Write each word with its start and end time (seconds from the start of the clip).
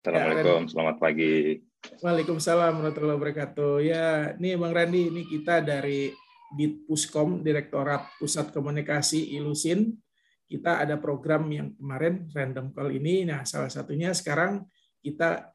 Assalamualaikum, 0.00 0.64
ya, 0.64 0.70
selamat 0.72 0.96
pagi. 0.96 1.60
Waalaikumsalam 2.00 2.72
warahmatullahi 2.80 3.16
wabarakatuh. 3.20 3.74
Ya, 3.84 4.32
ini 4.40 4.56
Bang 4.56 4.72
Randy, 4.72 5.12
ini 5.12 5.28
kita 5.28 5.60
dari 5.60 6.08
Ditpuskom, 6.56 7.44
Direktorat 7.44 8.08
Pusat 8.16 8.48
Komunikasi 8.48 9.36
Ilusin. 9.36 9.92
Kita 10.48 10.80
ada 10.80 10.96
program 10.96 11.52
yang 11.52 11.76
kemarin 11.76 12.32
random 12.32 12.72
call 12.72 12.96
ini. 12.96 13.28
Nah, 13.28 13.44
salah 13.44 13.68
satunya 13.68 14.16
sekarang 14.16 14.64
kita 15.04 15.52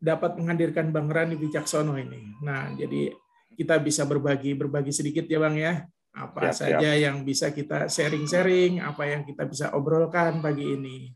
dapat 0.00 0.40
menghadirkan 0.40 0.88
Bang 0.88 1.12
Randy 1.12 1.36
Wicaksono 1.36 1.92
ini. 2.00 2.32
Nah, 2.40 2.72
jadi 2.72 3.12
kita 3.60 3.76
bisa 3.76 4.08
berbagi 4.08 4.56
berbagi 4.56 4.88
sedikit 4.88 5.28
ya 5.28 5.36
Bang 5.36 5.60
ya. 5.60 5.84
Apa 6.16 6.48
siap, 6.48 6.80
saja 6.80 6.96
siap. 6.96 6.96
yang 6.96 7.28
bisa 7.28 7.52
kita 7.52 7.92
sharing-sharing, 7.92 8.80
apa 8.80 9.04
yang 9.04 9.28
kita 9.28 9.44
bisa 9.44 9.68
obrolkan 9.76 10.40
pagi 10.40 10.80
ini. 10.80 11.12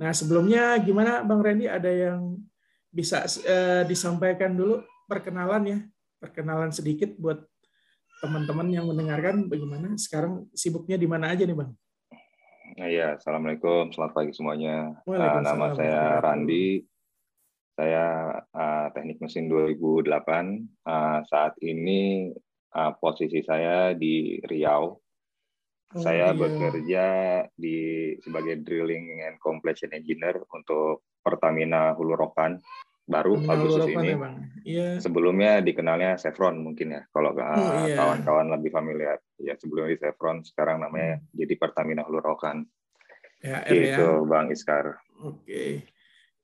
Nah, 0.00 0.16
sebelumnya 0.16 0.80
gimana 0.80 1.20
Bang 1.20 1.44
Randy 1.44 1.68
ada 1.68 1.92
yang 1.92 2.40
bisa 2.88 3.28
uh, 3.44 3.84
disampaikan 3.84 4.56
dulu 4.56 4.80
perkenalan 5.04 5.62
ya, 5.68 5.78
perkenalan 6.16 6.72
sedikit 6.72 7.12
buat 7.20 7.44
teman-teman 8.24 8.68
yang 8.72 8.88
mendengarkan 8.88 9.44
bagaimana 9.44 10.00
sekarang 10.00 10.48
sibuknya 10.56 10.96
di 10.96 11.04
mana 11.04 11.32
aja 11.32 11.44
nih 11.44 11.56
bang? 11.56 11.72
Iya, 12.80 13.20
assalamualaikum, 13.20 13.92
selamat 13.92 14.12
pagi 14.16 14.32
semuanya. 14.32 14.96
Uh, 15.04 15.40
nama 15.44 15.76
saya 15.76 16.16
Randi, 16.22 16.80
saya 17.76 18.40
uh, 18.56 18.86
teknik 18.96 19.20
mesin 19.20 19.52
2008. 19.52 20.08
Uh, 20.86 21.18
saat 21.28 21.52
ini 21.60 22.32
uh, 22.72 22.92
posisi 22.96 23.44
saya 23.44 23.92
di 23.92 24.40
Riau. 24.48 24.96
Oh, 25.90 26.02
saya 26.06 26.30
iya. 26.30 26.38
bekerja 26.38 27.06
di 27.58 27.78
sebagai 28.22 28.62
drilling 28.62 29.26
and 29.26 29.42
completion 29.42 29.90
engineer 29.90 30.38
untuk 30.54 31.02
Pertamina 31.18 31.98
Hulu 31.98 32.14
Rokan 32.14 32.62
baru 33.10 33.42
Terminal 33.42 33.54
Agustus 33.58 33.86
ini. 33.90 34.10
Ya, 34.14 34.30
Iya. 34.60 34.88
Sebelumnya 35.02 35.58
dikenalnya 35.64 36.14
Chevron 36.14 36.62
mungkin 36.62 36.94
ya, 36.94 37.02
kalau 37.10 37.34
oh, 37.34 37.88
iya. 37.90 37.96
kawan-kawan 37.98 38.54
lebih 38.54 38.70
familiar. 38.70 39.18
Ya 39.40 39.58
sebelumnya 39.58 39.96
di 39.96 39.98
Chevron, 39.98 40.46
sekarang 40.46 40.78
namanya 40.78 41.18
hmm. 41.18 41.34
jadi 41.34 41.54
Pertamina 41.58 42.06
Hulu 42.06 42.22
Rokan. 42.22 42.62
Ya, 43.42 43.64
itu 43.66 43.98
ya. 43.98 44.22
Bang 44.28 44.52
Iskar. 44.52 45.00
Oke. 45.26 45.90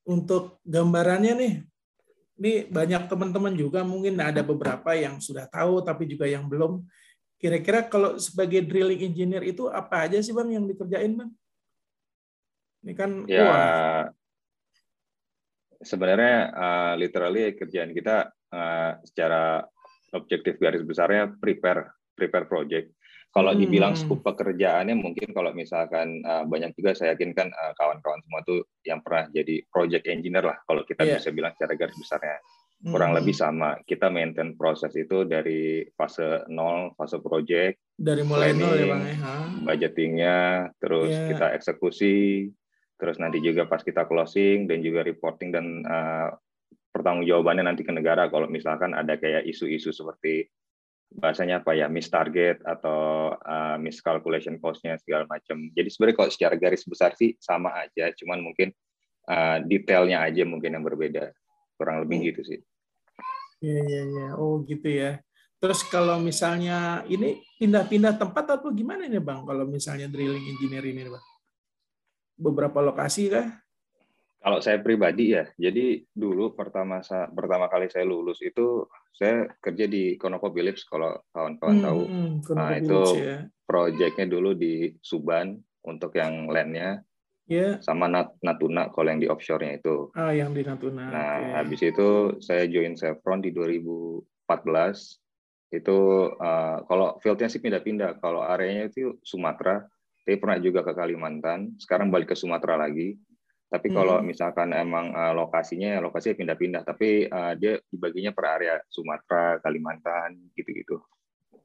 Untuk 0.03 0.59
gambarannya 0.65 1.33
nih, 1.39 1.53
ini 2.41 2.53
banyak 2.67 3.05
teman-teman 3.07 3.53
juga 3.53 3.85
mungkin 3.85 4.17
ada 4.17 4.41
beberapa 4.41 4.97
yang 4.97 5.21
sudah 5.21 5.45
tahu 5.47 5.85
tapi 5.85 6.09
juga 6.09 6.25
yang 6.27 6.49
belum. 6.49 6.83
Kira-kira 7.37 7.85
kalau 7.85 8.17
sebagai 8.17 8.65
drilling 8.65 9.13
engineer 9.13 9.45
itu 9.45 9.69
apa 9.69 10.09
aja 10.09 10.17
sih 10.21 10.33
bang 10.33 10.57
yang 10.57 10.65
dikerjain 10.65 11.13
bang? 11.13 11.31
Ini 12.81 12.93
kan 12.97 13.11
ya, 13.29 13.41
wah 13.45 14.01
sebenarnya 15.81 16.37
uh, 16.53 16.93
literally 16.97 17.53
kerjaan 17.53 17.93
kita 17.93 18.33
uh, 18.49 18.91
secara 19.05 19.61
objektif 20.17 20.57
garis 20.57 20.81
besarnya 20.81 21.29
prepare 21.37 21.93
prepare 22.17 22.49
project. 22.49 22.89
Kalau 23.29 23.53
hmm. 23.53 23.59
dibilang 23.61 23.93
scope 23.93 24.25
pekerjaannya 24.25 24.97
mungkin 24.97 25.29
kalau 25.29 25.53
misalkan 25.53 26.25
uh, 26.25 26.41
banyak 26.49 26.73
juga 26.73 26.97
saya 26.97 27.13
yakin 27.13 27.37
kan 27.37 27.53
uh, 27.53 27.73
kawan-kawan 27.77 28.17
semua 28.25 28.41
tuh 28.49 28.65
yang 28.81 28.97
pernah 29.05 29.29
jadi 29.29 29.61
project 29.69 30.09
engineer 30.09 30.41
lah 30.41 30.57
kalau 30.65 30.81
kita 30.87 31.05
yeah. 31.05 31.21
bisa 31.21 31.29
bilang 31.29 31.53
secara 31.53 31.77
garis 31.77 31.97
besarnya 32.01 32.41
kurang 32.85 33.13
hmm. 33.13 33.19
lebih 33.21 33.35
sama. 33.35 33.81
Kita 33.81 34.13
maintain 34.13 34.53
proses 34.53 34.93
itu 34.93 35.25
dari 35.25 35.81
fase 35.97 36.45
nol, 36.51 36.93
fase 36.93 37.17
project, 37.17 37.81
dari 37.97 38.21
mulai 38.21 38.53
planning, 38.53 38.61
nol 38.61 38.75
ya 38.77 38.85
bang 38.85 39.03
ya. 39.03 39.15
Budgetingnya, 39.65 40.37
terus 40.77 41.09
yeah. 41.09 41.27
kita 41.33 41.47
eksekusi, 41.57 42.17
terus 43.01 43.17
nanti 43.17 43.41
juga 43.41 43.65
pas 43.65 43.81
kita 43.81 44.05
closing 44.05 44.69
dan 44.69 44.85
juga 44.85 45.01
reporting 45.01 45.49
dan 45.49 45.81
uh, 45.89 46.29
pertanggungjawabannya 46.93 47.65
nanti 47.65 47.81
ke 47.85 47.93
negara 47.93 48.29
kalau 48.29 48.49
misalkan 48.49 48.93
ada 48.93 49.17
kayak 49.17 49.45
isu-isu 49.45 49.93
seperti 49.93 50.49
bahasanya 51.07 51.63
apa 51.63 51.71
ya 51.71 51.87
miss 51.87 52.11
target 52.11 52.59
atau 52.67 53.31
uh, 53.31 53.77
miscalculation 53.79 54.59
cost-nya 54.59 54.99
segala 54.99 55.23
macam. 55.25 55.71
Jadi 55.71 55.87
sebenarnya 55.87 56.17
kalau 56.19 56.31
secara 56.33 56.55
garis 56.59 56.83
besar 56.83 57.15
sih 57.15 57.33
sama 57.39 57.71
aja, 57.79 58.11
cuman 58.11 58.43
mungkin 58.43 58.75
uh, 59.31 59.63
detailnya 59.63 60.21
aja 60.21 60.43
mungkin 60.43 60.75
yang 60.75 60.83
berbeda. 60.83 61.31
Kurang 61.77 62.03
lebih 62.03 62.33
gitu 62.33 62.41
sih. 62.43 62.59
Iya 63.61 63.77
iya 63.85 64.01
iya. 64.05 64.27
Oh 64.35 64.65
gitu 64.65 64.89
ya. 64.89 65.21
Terus 65.57 65.81
kalau 65.89 66.21
misalnya 66.21 67.01
ini 67.09 67.41
pindah-pindah 67.57 68.17
tempat 68.17 68.61
atau 68.61 68.69
gimana 68.69 69.09
nih 69.09 69.21
Bang 69.21 69.45
kalau 69.45 69.65
misalnya 69.65 70.05
drilling 70.05 70.45
engineer 70.45 70.85
ini 70.85 71.09
Bang? 71.09 71.25
beberapa 72.37 72.79
lokasi 72.85 73.33
kah? 73.33 73.49
Kalau 74.37 74.61
saya 74.61 74.79
pribadi 74.79 75.33
ya, 75.33 75.49
jadi 75.57 76.05
dulu 76.13 76.53
pertama 76.53 77.01
pertama 77.33 77.67
kali 77.67 77.89
saya 77.89 78.05
lulus 78.05 78.39
itu 78.45 78.85
saya 79.11 79.49
kerja 79.57 79.89
di 79.89 80.13
ConocoPhillips 80.15 80.85
kalau 80.85 81.17
kawan-kawan 81.33 81.81
hmm, 81.81 81.83
tahu. 81.83 82.01
Hmm, 82.05 82.33
nah 82.53 82.71
itu 82.77 83.01
ya. 83.17 83.37
proyeknya 83.65 84.29
dulu 84.29 84.53
di 84.53 84.93
Suban 85.01 85.57
untuk 85.81 86.13
yang 86.15 86.47
landnya, 86.47 87.01
yeah. 87.47 87.79
sama 87.81 88.05
Nat 88.11 88.35
Natuna 88.43 88.91
kalau 88.91 89.07
yang 89.09 89.23
di 89.23 89.27
offshore-nya 89.31 89.79
itu. 89.79 90.11
Ah, 90.13 90.35
yang 90.35 90.51
di 90.51 90.61
Natuna. 90.61 91.07
Nah, 91.09 91.33
okay. 91.39 91.51
habis 91.55 91.81
itu 91.81 92.37
saya 92.43 92.67
join 92.67 92.93
Chevron 92.93 93.41
di 93.41 93.55
2014. 93.55 94.23
Itu 95.67 95.97
uh, 96.31 96.77
kalau 96.87 97.19
fieldnya 97.19 97.51
sih 97.51 97.59
pindah-pindah. 97.59 98.23
Kalau 98.23 98.43
areanya 98.43 98.87
itu 98.87 99.19
Sumatera, 99.23 99.83
tapi 100.23 100.35
pernah 100.39 100.59
juga 100.59 100.83
ke 100.83 100.91
Kalimantan, 100.91 101.79
sekarang 101.79 102.11
balik 102.11 102.31
ke 102.31 102.37
Sumatera 102.37 102.75
lagi. 102.75 103.15
Tapi 103.67 103.91
kalau 103.91 104.23
hmm. 104.23 104.31
misalkan 104.31 104.71
emang 104.71 105.11
uh, 105.11 105.35
lokasinya 105.35 105.95
ya 105.95 105.99
lokasinya 105.99 106.39
pindah-pindah, 106.39 106.87
tapi 106.87 107.27
uh, 107.27 107.51
dia 107.59 107.75
dibaginya 107.91 108.31
per 108.31 108.45
area 108.55 108.79
Sumatera, 108.87 109.59
Kalimantan, 109.59 110.39
gitu-gitu. 110.55 111.03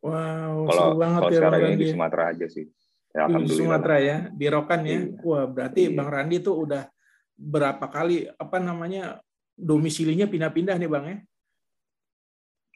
Wow, 0.02 0.66
kalau 0.66 0.98
kalau 0.98 1.30
ya, 1.30 1.38
sekarang 1.38 1.60
ini 1.62 1.78
di 1.78 1.86
Sumatera 1.94 2.34
aja 2.34 2.46
sih. 2.50 2.66
Ya, 3.12 3.28
di 3.28 3.52
Sumatera 3.52 3.96
ya, 4.00 4.16
di 4.32 4.46
Rokan 4.48 4.80
ya. 4.88 5.04
Iya. 5.04 5.20
Wah, 5.20 5.44
berarti 5.44 5.80
iya. 5.84 5.92
Bang 5.92 6.08
Randi 6.08 6.36
tuh 6.40 6.64
udah 6.64 6.88
berapa 7.36 7.84
kali 7.92 8.24
apa 8.24 8.56
namanya 8.56 9.20
domisilinya 9.52 10.24
pindah-pindah 10.32 10.80
nih 10.80 10.88
Bang 10.88 11.04
ya? 11.04 11.18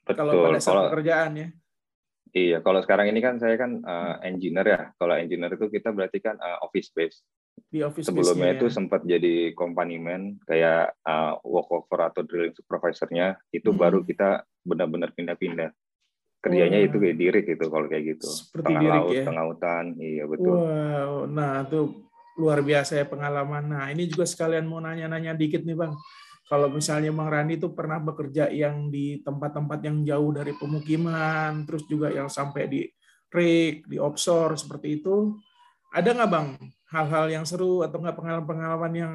Betul. 0.05 0.17
Kalau 0.21 0.33
pada 0.45 0.61
saat 0.61 0.75
kalau, 0.77 0.85
pekerjaan 0.93 1.33
ya. 1.35 1.49
Iya, 2.37 2.59
kalau 2.61 2.81
sekarang 2.85 3.09
ini 3.09 3.25
kan 3.25 3.41
saya 3.41 3.57
kan 3.57 3.81
uh, 3.81 4.21
engineer 4.21 4.67
ya. 4.69 4.83
Kalau 5.01 5.17
engineer 5.17 5.57
itu 5.57 5.73
kita 5.73 5.89
berarti 5.97 6.21
kan 6.21 6.37
uh, 6.37 6.61
office 6.69 6.93
space. 6.93 7.25
Di 7.73 7.81
office 7.81 8.13
Sebelumnya 8.13 8.61
itu 8.61 8.69
ya. 8.69 8.75
sempat 8.77 9.09
jadi 9.09 9.57
company 9.57 9.97
man 9.97 10.37
kayak 10.45 10.93
uh, 11.01 11.41
walkover 11.41 12.13
atau 12.13 12.29
drilling 12.29 12.53
supervisornya 12.53 13.41
itu 13.49 13.73
hmm. 13.73 13.81
baru 13.81 14.05
kita 14.05 14.45
benar-benar 14.69 15.17
pindah-pindah. 15.17 15.73
Kerjanya 16.47 16.79
wow. 16.79 16.87
itu 16.87 16.97
kayak 17.03 17.17
dirik 17.19 17.47
itu 17.51 17.65
kalau 17.67 17.87
kayak 17.91 18.05
gitu. 18.15 18.29
Seperti 18.31 18.67
tengah 18.71 18.83
dirik, 18.83 19.03
laut, 19.03 19.15
ya? 19.15 19.25
tengah 19.27 19.45
hutan, 19.51 19.85
iya 19.99 20.25
betul. 20.31 20.55
Wow, 20.55 21.13
nah 21.27 21.53
itu 21.67 21.81
luar 22.39 22.59
biasa 22.63 22.93
ya 23.03 23.05
pengalaman. 23.09 23.65
Nah 23.67 23.85
ini 23.91 24.07
juga 24.07 24.25
sekalian 24.29 24.65
mau 24.69 24.79
nanya-nanya 24.79 25.35
dikit 25.35 25.67
nih 25.67 25.75
bang 25.75 25.93
kalau 26.47 26.71
misalnya 26.71 27.11
Bang 27.11 27.27
Rani 27.27 27.59
itu 27.59 27.75
pernah 27.75 27.99
bekerja 27.99 28.47
yang 28.55 28.87
di 28.87 29.19
tempat-tempat 29.27 29.83
yang 29.83 30.07
jauh 30.07 30.31
dari 30.31 30.55
pemukiman, 30.55 31.67
terus 31.67 31.83
juga 31.91 32.07
yang 32.15 32.31
sampai 32.31 32.71
di 32.71 32.87
rig, 33.35 33.83
di 33.91 33.99
offshore 33.99 34.55
seperti 34.55 35.03
itu, 35.03 35.35
ada 35.91 36.07
nggak 36.15 36.31
Bang 36.31 36.55
hal-hal 36.95 37.27
yang 37.35 37.43
seru 37.43 37.83
atau 37.83 37.99
nggak 37.99 38.15
pengalaman-pengalaman 38.15 38.93
yang 38.95 39.13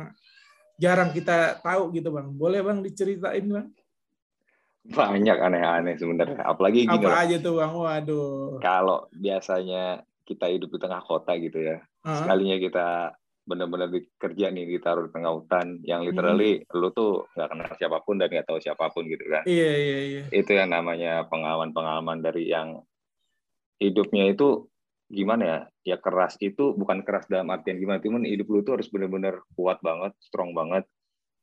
jarang 0.76 1.16
kita 1.16 1.56
tahu 1.64 1.96
gitu 1.96 2.12
Bang? 2.12 2.36
Boleh 2.36 2.60
Bang 2.60 2.84
diceritain 2.84 3.48
Bang? 3.48 3.72
Banyak 4.82 5.38
aneh-aneh 5.38 5.96
sebenarnya. 5.98 6.42
Apalagi 6.42 6.90
gini 6.90 7.06
Apa 7.06 7.28
aja 7.28 7.38
tuh 7.38 7.62
Bang? 7.62 7.74
Waduh. 7.78 8.58
Kalau 8.64 9.06
biasanya 9.14 10.02
kita 10.26 10.50
hidup 10.50 10.74
di 10.74 10.80
tengah 10.82 11.02
kota 11.06 11.38
gitu 11.38 11.60
ya, 11.60 11.78
uh 11.78 12.08
-huh. 12.08 12.18
sekalinya 12.24 12.58
kita 12.58 12.88
benar-benar 13.42 13.90
kerja 14.22 14.54
nih 14.54 14.66
ditaruh 14.78 15.10
di 15.10 15.12
tengah 15.12 15.34
hutan 15.34 15.82
yang 15.82 16.06
literally 16.06 16.62
hmm. 16.62 16.78
lu 16.78 16.94
tuh 16.94 17.26
nggak 17.34 17.50
kenal 17.50 17.70
siapa 17.76 17.98
pun 18.06 18.16
dan 18.22 18.30
nggak 18.30 18.48
tahu 18.48 18.60
siapa 18.62 18.94
pun 18.94 19.04
gitu 19.10 19.26
kan 19.28 19.44
iya 19.50 19.72
iya 19.76 20.00
iya 20.06 20.24
itu 20.30 20.52
yang 20.54 20.70
namanya 20.70 21.26
pengalaman-pengalaman 21.28 22.22
dari 22.22 22.48
yang 22.48 22.86
hidupnya 23.82 24.32
itu 24.32 24.70
gimana 25.12 25.44
ya 25.44 25.60
ya 25.84 25.98
keras 26.00 26.40
itu 26.40 26.72
bukan 26.78 27.04
keras 27.04 27.28
dalam 27.28 27.50
artian 27.52 27.82
gimana 27.82 28.00
cuman 28.00 28.24
hidup 28.24 28.48
lu 28.48 28.62
tuh 28.64 28.80
harus 28.80 28.88
benar-benar 28.88 29.44
kuat 29.58 29.82
banget 29.84 30.16
strong 30.24 30.54
banget 30.56 30.88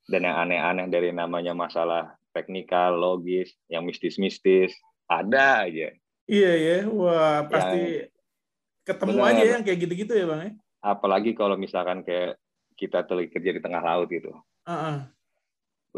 dan 0.08 0.24
yang 0.24 0.38
aneh-aneh 0.48 0.86
dari 0.88 1.12
namanya 1.12 1.52
masalah 1.52 2.16
teknikal 2.38 2.94
logis 2.94 3.50
yang 3.67 3.82
mistis-mistis 3.82 4.70
ada 5.11 5.67
aja 5.67 5.90
iya 6.31 6.52
iya 6.55 6.79
wah 6.87 7.43
pasti 7.50 8.06
yang, 8.06 8.87
ketemu 8.87 9.19
bener, 9.19 9.31
aja 9.35 9.43
yang 9.58 9.62
kayak 9.67 9.79
gitu-gitu 9.82 10.12
ya 10.14 10.26
bang 10.31 10.40
ya 10.46 10.52
apalagi 10.82 11.35
kalau 11.35 11.58
misalkan 11.58 12.06
kayak 12.06 12.38
kita 12.79 13.02
tuh 13.02 13.26
kerja 13.26 13.50
di 13.50 13.58
tengah 13.58 13.82
laut 13.82 14.06
gitu. 14.06 14.31
Uh-uh. 14.62 15.02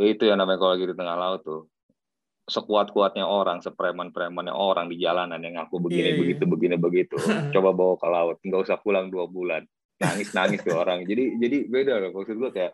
Itu 0.00 0.24
yang 0.24 0.40
namanya 0.40 0.64
kalau 0.64 0.72
lagi 0.80 0.88
di 0.88 0.96
tengah 0.96 1.16
laut 1.20 1.44
tuh. 1.44 1.68
Sekuat-kuatnya 2.50 3.28
orang, 3.28 3.62
sepreman-premannya 3.62 4.50
orang 4.50 4.90
di 4.90 4.98
jalanan 4.98 5.38
yang 5.38 5.60
aku 5.60 5.78
begini, 5.78 6.16
yeah, 6.16 6.18
begitu, 6.18 6.42
yeah. 6.42 6.50
begini, 6.50 6.76
begitu. 6.80 7.16
Coba 7.54 7.70
bawa 7.76 7.94
ke 8.00 8.08
laut, 8.08 8.36
nggak 8.42 8.60
usah 8.64 8.80
pulang 8.80 9.12
dua 9.12 9.28
bulan. 9.28 9.62
Nangis-nangis 10.00 10.64
tuh 10.64 10.80
orang. 10.80 11.04
Jadi 11.04 11.36
jadi 11.36 11.68
beda 11.68 12.00
loh. 12.00 12.10
Maksud 12.16 12.40
gue 12.40 12.50
kayak 12.50 12.72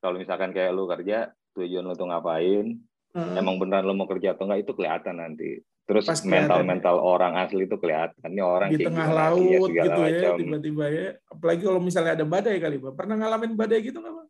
kalau 0.00 0.16
misalkan 0.16 0.50
kayak 0.50 0.72
lu 0.72 0.88
kerja 0.88 1.30
tujuan 1.54 1.84
lu 1.84 1.94
tuh 1.94 2.08
ngapain 2.08 2.80
hmm. 3.14 3.34
emang 3.36 3.60
beneran 3.60 3.86
lu 3.86 3.94
mau 3.94 4.08
kerja 4.08 4.34
atau 4.34 4.48
enggak 4.48 4.64
itu 4.66 4.72
kelihatan 4.74 5.20
nanti 5.20 5.60
terus 5.90 6.06
mental 6.22 6.62
mental 6.62 6.96
ya. 6.98 7.02
orang 7.02 7.32
asli 7.34 7.66
itu 7.66 7.76
kelihatan 7.76 8.30
ini 8.30 8.42
orang 8.42 8.70
di 8.70 8.78
tengah 8.78 9.08
laut 9.10 9.70
ya, 9.74 9.84
gitu 9.90 10.00
ya 10.06 10.30
tiba-tiba 10.38 10.84
ya 10.86 11.08
apalagi 11.26 11.62
kalau 11.66 11.80
misalnya 11.82 12.14
ada 12.14 12.26
badai 12.26 12.62
kali 12.62 12.78
pak 12.78 12.94
pernah 12.94 13.14
ngalamin 13.18 13.58
badai 13.58 13.82
gitu 13.82 13.98
nggak 13.98 14.14
pak 14.14 14.26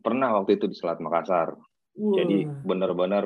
pernah 0.00 0.28
waktu 0.40 0.56
itu 0.56 0.72
di 0.72 0.76
Selat 0.76 1.04
Makassar 1.04 1.52
wow. 2.00 2.16
jadi 2.16 2.48
bener-bener 2.64 3.24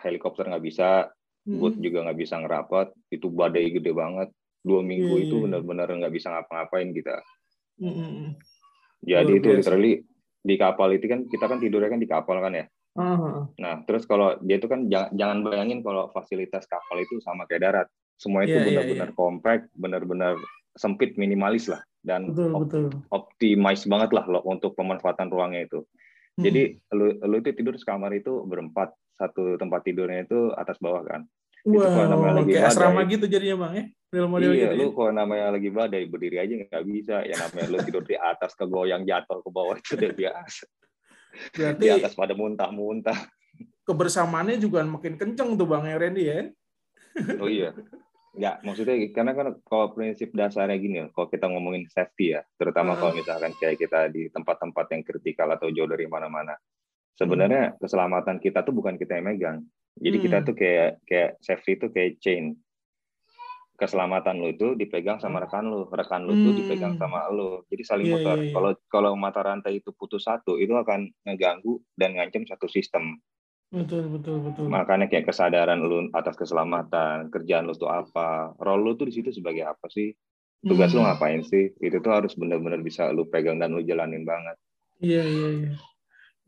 helikopter 0.00 0.48
nggak 0.48 0.64
bisa 0.64 1.12
hmm. 1.44 1.60
boot 1.60 1.76
juga 1.76 2.08
nggak 2.08 2.18
bisa 2.18 2.40
ngerapat 2.40 2.88
itu 3.12 3.28
badai 3.28 3.68
gede 3.68 3.92
banget 3.92 4.32
dua 4.64 4.80
minggu 4.80 5.12
yeah, 5.20 5.24
itu 5.28 5.34
iya, 5.36 5.38
iya. 5.38 5.44
benar-benar 5.44 5.88
nggak 5.92 6.14
bisa 6.16 6.28
ngapa-ngapain 6.32 6.88
kita 6.96 7.16
hmm. 7.84 8.32
jadi 9.04 9.28
Luar 9.28 9.38
itu 9.38 9.48
biasa. 9.52 9.58
literally 9.60 9.94
di 10.48 10.56
kapal 10.56 10.96
itu 10.96 11.04
kan 11.04 11.28
kita 11.28 11.44
kan 11.44 11.60
tidurnya 11.60 11.92
kan 11.92 12.00
di 12.00 12.08
kapal 12.08 12.40
kan 12.40 12.56
ya 12.56 12.66
Uh-huh. 12.98 13.46
Nah, 13.62 13.86
terus 13.86 14.02
kalau 14.10 14.34
dia 14.42 14.58
itu 14.58 14.66
kan 14.66 14.90
jangan, 14.90 15.10
jangan 15.14 15.38
bayangin 15.46 15.86
kalau 15.86 16.10
fasilitas 16.10 16.66
kapal 16.66 16.98
itu 16.98 17.22
sama 17.22 17.46
kayak 17.46 17.62
darat. 17.62 17.86
Semua 18.18 18.42
itu 18.42 18.58
yeah, 18.58 18.58
iya, 18.58 18.68
benar-benar 18.74 18.98
yeah, 18.98 19.14
yeah. 19.14 19.18
compact, 19.22 19.64
benar-benar 19.78 20.34
sempit, 20.74 21.14
minimalis 21.14 21.70
lah, 21.70 21.78
dan 22.02 22.34
betul, 22.34 22.50
op- 22.58 22.62
betul. 22.66 22.84
optimize 23.14 23.86
banget 23.86 24.10
lah 24.10 24.26
loh 24.26 24.42
untuk 24.42 24.74
pemanfaatan 24.74 25.30
ruangnya 25.30 25.70
itu. 25.70 25.86
Hmm. 26.34 26.42
Jadi 26.42 26.62
lu, 26.90 27.14
lu 27.22 27.36
itu 27.38 27.54
tidur 27.54 27.78
sekamar 27.78 28.10
itu 28.18 28.42
berempat, 28.42 28.90
satu 29.14 29.54
tempat 29.54 29.86
tidurnya 29.86 30.26
itu 30.26 30.50
atas 30.58 30.82
bawah 30.82 31.06
kan. 31.06 31.22
Wow, 31.66 31.74
itu 31.74 31.88
kalau 31.90 32.06
namanya 32.06 32.34
lagi 32.38 32.50
kayak 32.54 32.62
badai, 32.62 32.74
asrama 32.74 33.00
gitu 33.08 33.24
jadinya 33.26 33.56
bang 33.66 33.72
ya? 33.74 33.84
Model 34.08 34.52
iya, 34.56 34.72
gitu 34.72 34.74
lu 34.80 34.86
ya? 34.88 34.94
kalau 34.96 35.12
namanya 35.12 35.46
lagi 35.52 35.68
badai 35.68 36.04
berdiri 36.08 36.36
aja 36.40 36.52
nggak 36.64 36.84
bisa. 36.88 37.16
Ya 37.28 37.34
namanya 37.36 37.66
lu 37.68 37.78
tidur 37.84 38.04
di 38.06 38.16
atas 38.16 38.56
ke 38.56 38.64
goyang 38.64 39.04
jatuh 39.04 39.44
ke 39.44 39.50
bawah 39.52 39.76
itu 39.76 39.98
udah 39.98 40.12
biasa. 40.16 40.64
Berarti 41.54 41.84
di 41.84 41.88
atas 41.92 42.12
pada 42.16 42.32
muntah-muntah. 42.32 43.18
Kebersamaannya 43.84 44.56
juga 44.60 44.84
makin 44.84 45.16
kenceng 45.16 45.56
tuh 45.56 45.66
Bang 45.68 45.84
Randy 45.84 46.24
ya. 46.24 46.48
Oh 47.42 47.50
iya. 47.50 47.74
Ya, 48.38 48.62
maksudnya 48.62 48.94
karena 49.10 49.34
kan 49.34 49.58
kalau 49.66 49.90
prinsip 49.90 50.30
dasarnya 50.30 50.78
gini, 50.78 51.02
kalau 51.10 51.26
kita 51.26 51.50
ngomongin 51.50 51.90
safety 51.90 52.38
ya, 52.38 52.46
terutama 52.54 52.94
uh. 52.94 52.98
kalau 53.02 53.12
misalkan 53.18 53.50
kayak 53.58 53.82
kita 53.82 54.06
di 54.14 54.30
tempat-tempat 54.30 54.86
yang 54.94 55.02
kritikal 55.02 55.48
atau 55.50 55.72
jauh 55.74 55.90
dari 55.90 56.06
mana-mana. 56.06 56.54
Sebenarnya 57.18 57.74
hmm. 57.74 57.82
keselamatan 57.82 58.38
kita 58.38 58.62
tuh 58.62 58.70
bukan 58.70 58.94
kita 58.94 59.18
yang 59.18 59.26
megang. 59.26 59.58
Jadi 59.98 60.16
hmm. 60.16 60.24
kita 60.24 60.36
tuh 60.46 60.54
kayak 60.56 60.90
kayak 61.04 61.30
safety 61.42 61.76
itu 61.76 61.86
kayak 61.92 62.12
chain 62.22 62.44
keselamatan 63.78 64.42
lu 64.42 64.50
itu 64.50 64.74
dipegang 64.74 65.22
sama 65.22 65.38
rekan 65.38 65.70
lu, 65.70 65.86
rekan 65.86 66.26
lu 66.26 66.34
itu 66.34 66.50
dipegang 66.66 66.98
hmm. 66.98 67.00
sama 67.00 67.30
lu. 67.30 67.62
Jadi 67.70 67.82
saling 67.86 68.06
yeah, 68.10 68.14
muter. 68.18 68.36
Yeah, 68.36 68.44
yeah. 68.50 68.54
Kalau 68.58 68.70
kalau 68.90 69.10
mata 69.14 69.40
rantai 69.46 69.78
itu 69.78 69.94
putus 69.94 70.26
satu, 70.26 70.58
itu 70.58 70.74
akan 70.74 71.06
ngeganggu 71.22 71.78
dan 71.94 72.18
ngancam 72.18 72.42
satu 72.42 72.66
sistem. 72.66 73.22
Betul, 73.70 74.10
betul, 74.10 74.42
betul. 74.42 74.66
Makanya 74.66 75.06
kayak 75.06 75.30
kesadaran 75.30 75.78
lu 75.78 76.10
atas 76.10 76.34
keselamatan, 76.34 77.30
kerjaan 77.30 77.70
lu 77.70 77.76
tuh 77.78 77.86
apa, 77.86 78.56
role 78.58 78.82
lu 78.82 78.92
tuh 78.98 79.06
di 79.06 79.14
situ 79.14 79.30
sebagai 79.30 79.62
apa 79.70 79.86
sih? 79.86 80.10
Tugas 80.58 80.90
hmm. 80.90 80.98
lu 80.98 81.00
ngapain 81.06 81.42
sih? 81.46 81.70
Itu 81.78 82.02
tuh 82.02 82.10
harus 82.10 82.34
benar-benar 82.34 82.82
bisa 82.82 83.14
lu 83.14 83.30
pegang 83.30 83.62
dan 83.62 83.78
lu 83.78 83.86
jalanin 83.86 84.26
banget. 84.26 84.58
Iya, 84.98 85.22
iya, 85.22 85.48
iya. 85.54 85.72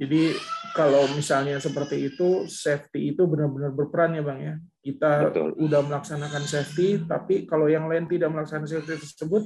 Jadi 0.01 0.33
kalau 0.73 1.05
misalnya 1.13 1.61
seperti 1.61 2.09
itu, 2.09 2.49
safety 2.49 3.13
itu 3.13 3.29
benar-benar 3.29 3.77
berperan 3.77 4.17
ya 4.17 4.25
Bang 4.25 4.41
ya. 4.41 4.57
Kita 4.81 5.29
Betul. 5.29 5.53
udah 5.61 5.81
melaksanakan 5.85 6.45
safety, 6.49 7.05
tapi 7.05 7.45
kalau 7.45 7.69
yang 7.69 7.85
lain 7.85 8.09
tidak 8.09 8.33
melaksanakan 8.33 8.65
safety 8.65 8.97
tersebut, 8.97 9.45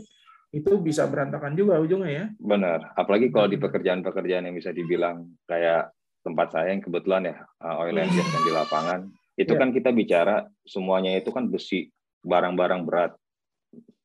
itu 0.55 0.71
bisa 0.79 1.11
berantakan 1.11 1.59
juga 1.59 1.83
ujungnya 1.83 2.13
ya. 2.15 2.27
Benar. 2.39 2.95
Apalagi 2.95 3.35
kalau 3.35 3.51
di 3.51 3.59
pekerjaan-pekerjaan 3.59 4.47
yang 4.47 4.55
bisa 4.55 4.71
dibilang 4.71 5.27
kayak 5.51 5.91
tempat 6.23 6.55
saya 6.55 6.71
yang 6.71 6.87
kebetulan 6.87 7.35
ya, 7.35 7.37
uh, 7.59 7.83
oil 7.83 7.99
and 7.99 8.15
gas 8.15 8.31
yang 8.31 8.45
di 8.47 8.53
lapangan, 8.55 9.01
itu 9.35 9.51
yeah. 9.51 9.59
kan 9.59 9.69
kita 9.75 9.91
bicara 9.91 10.47
semuanya 10.63 11.19
itu 11.19 11.35
kan 11.35 11.51
besi, 11.51 11.91
barang-barang 12.23 12.87
berat, 12.87 13.13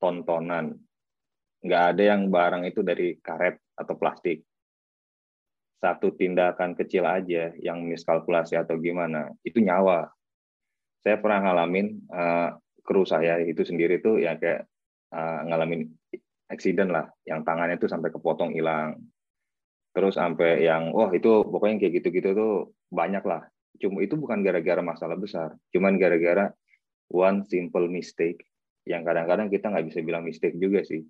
tontonan. 0.01 0.73
Nggak 1.61 1.83
ada 1.93 2.03
yang 2.17 2.33
barang 2.33 2.65
itu 2.65 2.81
dari 2.81 3.21
karet 3.21 3.61
atau 3.77 3.93
plastik 3.93 4.48
satu 5.79 6.11
tindakan 6.11 6.75
kecil 6.75 7.07
aja 7.07 7.55
yang 7.55 7.87
miskalkulasi 7.87 8.59
atau 8.59 8.75
gimana 8.77 9.31
itu 9.47 9.63
nyawa. 9.63 10.11
Saya 10.99 11.15
pernah 11.23 11.39
ngalamin 11.47 12.03
uh, 12.11 12.59
kru 12.83 13.07
saya 13.07 13.39
itu 13.39 13.63
sendiri 13.63 14.03
tuh 14.03 14.19
ya 14.19 14.35
kayak 14.35 14.67
uh, 15.15 15.47
ngalamin 15.47 15.87
accident 16.51 16.91
lah 16.91 17.07
yang 17.23 17.47
tangannya 17.47 17.79
tuh 17.79 17.87
sampai 17.87 18.11
kepotong 18.11 18.51
hilang. 18.51 18.99
Terus 19.95 20.19
sampai 20.19 20.67
yang 20.67 20.91
wah 20.91 21.09
itu 21.15 21.47
pokoknya 21.47 21.87
kayak 21.87 22.03
gitu-gitu 22.03 22.35
tuh 22.35 22.53
banyak 22.91 23.23
lah. 23.23 23.47
Cuma 23.79 24.03
itu 24.03 24.19
bukan 24.19 24.43
gara-gara 24.43 24.83
masalah 24.83 25.15
besar 25.15 25.55
cuman 25.71 25.95
gara-gara 25.95 26.51
one 27.07 27.47
simple 27.47 27.87
mistake 27.87 28.43
yang 28.83 29.07
kadang-kadang 29.07 29.47
kita 29.47 29.71
nggak 29.71 29.87
bisa 29.87 29.99
bilang 30.03 30.27
mistake 30.27 30.59
juga 30.59 30.83
sih. 30.83 31.07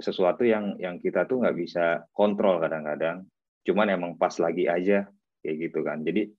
Sesuatu 0.00 0.48
yang 0.48 0.80
yang 0.80 0.96
kita 0.96 1.28
tuh 1.28 1.44
nggak 1.44 1.56
bisa 1.58 2.08
kontrol 2.16 2.64
kadang-kadang 2.64 3.28
cuman 3.68 3.92
emang 3.92 4.12
pas 4.16 4.32
lagi 4.40 4.64
aja 4.64 5.04
kayak 5.44 5.56
gitu 5.68 5.84
kan. 5.84 6.00
Jadi 6.00 6.32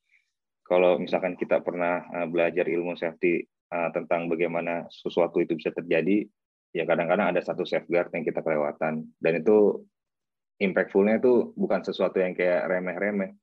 kalau 0.65 0.97
misalkan 0.97 1.37
kita 1.37 1.61
pernah 1.61 2.01
uh, 2.09 2.25
belajar 2.25 2.65
ilmu 2.65 2.97
safety 2.97 3.45
uh, 3.69 3.93
tentang 3.93 4.25
bagaimana 4.25 4.89
sesuatu 4.89 5.37
itu 5.37 5.53
bisa 5.53 5.69
terjadi 5.69 6.25
ya 6.73 6.85
kadang-kadang 6.85 7.33
ada 7.33 7.41
satu 7.41 7.65
safeguard 7.65 8.09
yang 8.13 8.25
kita 8.25 8.41
kelewatan. 8.41 9.05
Dan 9.21 9.33
itu 9.45 9.85
impactfulnya 10.57 11.21
itu 11.21 11.53
bukan 11.53 11.85
sesuatu 11.85 12.17
yang 12.17 12.33
kayak 12.33 12.65
remeh-remeh. 12.65 13.37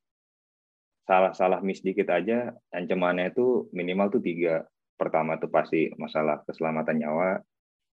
Salah-salah 1.06 1.62
miss 1.62 1.86
dikit 1.86 2.10
aja 2.10 2.50
ancamannya 2.74 3.30
itu 3.30 3.70
minimal 3.70 4.18
tuh 4.18 4.22
tiga. 4.22 4.66
Pertama 4.98 5.38
tuh 5.38 5.52
pasti 5.52 5.94
masalah 5.94 6.42
keselamatan 6.42 6.98
nyawa 6.98 7.38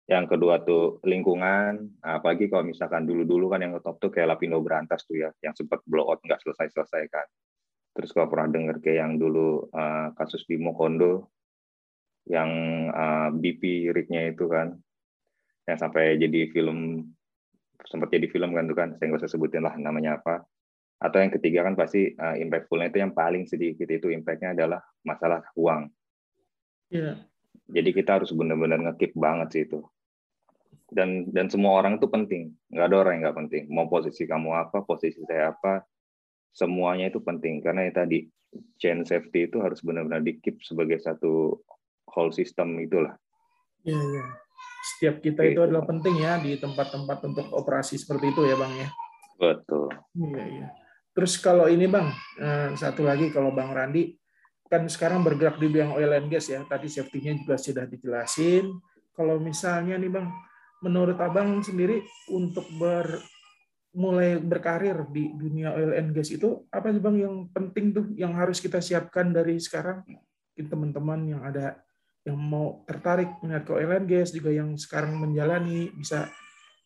yang 0.03 0.27
kedua 0.27 0.59
tuh 0.67 0.99
lingkungan, 1.07 2.03
apalagi 2.03 2.51
kalau 2.51 2.67
misalkan 2.67 3.07
dulu-dulu 3.07 3.55
kan 3.55 3.63
yang 3.63 3.71
top 3.79 4.03
tuh 4.03 4.11
kayak 4.11 4.35
Lapindo 4.35 4.59
Berantas 4.59 5.07
tuh 5.07 5.23
ya, 5.23 5.31
yang 5.39 5.55
sempat 5.55 5.79
blow 5.87 6.11
out 6.11 6.19
nggak 6.19 6.43
selesai-selesai 6.43 7.07
kan. 7.07 7.23
Terus 7.95 8.11
kalau 8.11 8.27
pernah 8.27 8.51
dengar 8.51 8.83
kayak 8.83 8.99
yang 8.99 9.13
dulu 9.15 9.71
uh, 9.71 10.11
kasus 10.19 10.43
Bimo 10.43 10.75
Kondo, 10.75 11.31
yang 12.27 12.51
uh, 12.91 13.31
BP 13.31 13.95
rig-nya 13.95 14.35
itu 14.35 14.43
kan, 14.51 14.75
yang 15.71 15.79
sampai 15.79 16.19
jadi 16.19 16.51
film, 16.51 17.07
sempat 17.87 18.11
jadi 18.11 18.27
film 18.27 18.51
kan 18.51 18.67
tuh 18.67 18.75
kan, 18.75 18.89
saya 18.99 19.07
nggak 19.07 19.23
usah 19.23 19.31
sebutin 19.31 19.63
lah 19.63 19.79
namanya 19.79 20.19
apa. 20.19 20.43
Atau 20.99 21.23
yang 21.23 21.31
ketiga 21.31 21.63
kan 21.63 21.79
pasti 21.79 22.11
uh, 22.11 22.35
impactfulnya 22.35 22.91
itu 22.91 22.99
yang 22.99 23.15
paling 23.15 23.47
sedikit 23.47 23.87
itu 23.87 24.11
impactnya 24.11 24.51
adalah 24.51 24.83
masalah 25.07 25.47
uang. 25.55 25.87
Yeah. 26.91 27.23
Jadi 27.71 27.95
kita 27.95 28.19
harus 28.19 28.35
benar-benar 28.35 28.83
ngekip 28.83 29.15
banget 29.15 29.47
sih 29.55 29.63
itu 29.63 29.79
dan 30.93 31.27
dan 31.33 31.49
semua 31.49 31.81
orang 31.81 31.97
itu 31.97 32.07
penting. 32.07 32.53
Nggak 32.69 32.85
ada 32.87 32.97
orang 33.01 33.11
yang 33.17 33.21
nggak 33.27 33.37
penting. 33.45 33.63
Mau 33.73 33.89
posisi 33.89 34.23
kamu 34.29 34.49
apa 34.53 34.85
posisi 34.85 35.19
saya 35.25 35.51
apa 35.51 35.83
semuanya 36.53 37.09
itu 37.09 37.19
penting. 37.19 37.59
Karena 37.59 37.89
ya 37.89 38.05
tadi 38.05 38.29
chain 38.77 39.01
safety 39.03 39.49
itu 39.49 39.57
harus 39.59 39.81
benar-benar 39.81 40.21
dikip 40.21 40.61
sebagai 40.61 41.01
satu 41.01 41.57
whole 42.13 42.29
system 42.29 42.77
itulah. 42.77 43.17
Ya, 43.83 43.99
ya. 43.99 44.25
setiap 44.83 45.19
kita 45.19 45.43
itu, 45.43 45.59
itu 45.59 45.61
adalah 45.63 45.83
penting 45.83 46.15
ya 46.23 46.39
di 46.39 46.55
tempat-tempat 46.55 47.17
untuk 47.27 47.47
operasi 47.51 47.99
seperti 47.99 48.31
itu 48.31 48.47
ya 48.47 48.55
bang 48.55 48.73
ya. 48.79 48.89
Betul. 49.41 49.91
Iya 50.15 50.43
iya. 50.47 50.67
Terus 51.13 51.35
kalau 51.41 51.67
ini 51.67 51.89
bang 51.89 52.07
eh, 52.39 52.69
satu 52.77 53.03
lagi 53.03 53.33
kalau 53.33 53.51
bang 53.51 53.73
Randi 53.73 54.15
kan 54.71 54.89
sekarang 54.89 55.21
bergerak 55.21 55.61
di 55.61 55.69
bidang 55.69 55.93
oil 55.93 56.11
and 56.15 56.29
gas 56.31 56.47
ya. 56.47 56.63
Tadi 56.63 56.87
safety-nya 56.87 57.37
juga 57.43 57.55
sudah 57.59 57.85
dijelasin. 57.89 58.71
Kalau 59.13 59.37
misalnya 59.37 59.99
nih 59.99 60.09
bang 60.09 60.27
menurut 60.83 61.15
abang 61.17 61.63
sendiri 61.63 62.03
untuk 62.29 62.67
ber 62.75 63.07
mulai 63.93 64.41
berkarir 64.41 65.05
di 65.13 65.31
dunia 65.37 65.71
oil 65.77 65.93
and 65.93 66.11
gas 66.17 66.33
itu 66.33 66.65
apa 66.73 66.89
sih 66.89 66.99
bang 66.99 67.29
yang 67.29 67.35
penting 67.53 67.93
tuh 67.93 68.05
yang 68.17 68.33
harus 68.33 68.57
kita 68.57 68.81
siapkan 68.81 69.29
dari 69.29 69.61
sekarang 69.61 70.01
mungkin 70.03 70.65
teman-teman 70.65 71.19
yang 71.29 71.41
ada 71.45 71.77
yang 72.25 72.39
mau 72.39 72.81
tertarik 72.89 73.37
minat 73.45 73.63
ke 73.63 73.71
oil 73.71 73.93
and 73.93 74.09
gas 74.09 74.33
juga 74.33 74.49
yang 74.49 74.73
sekarang 74.79 75.19
menjalani 75.21 75.93
bisa 75.93 76.25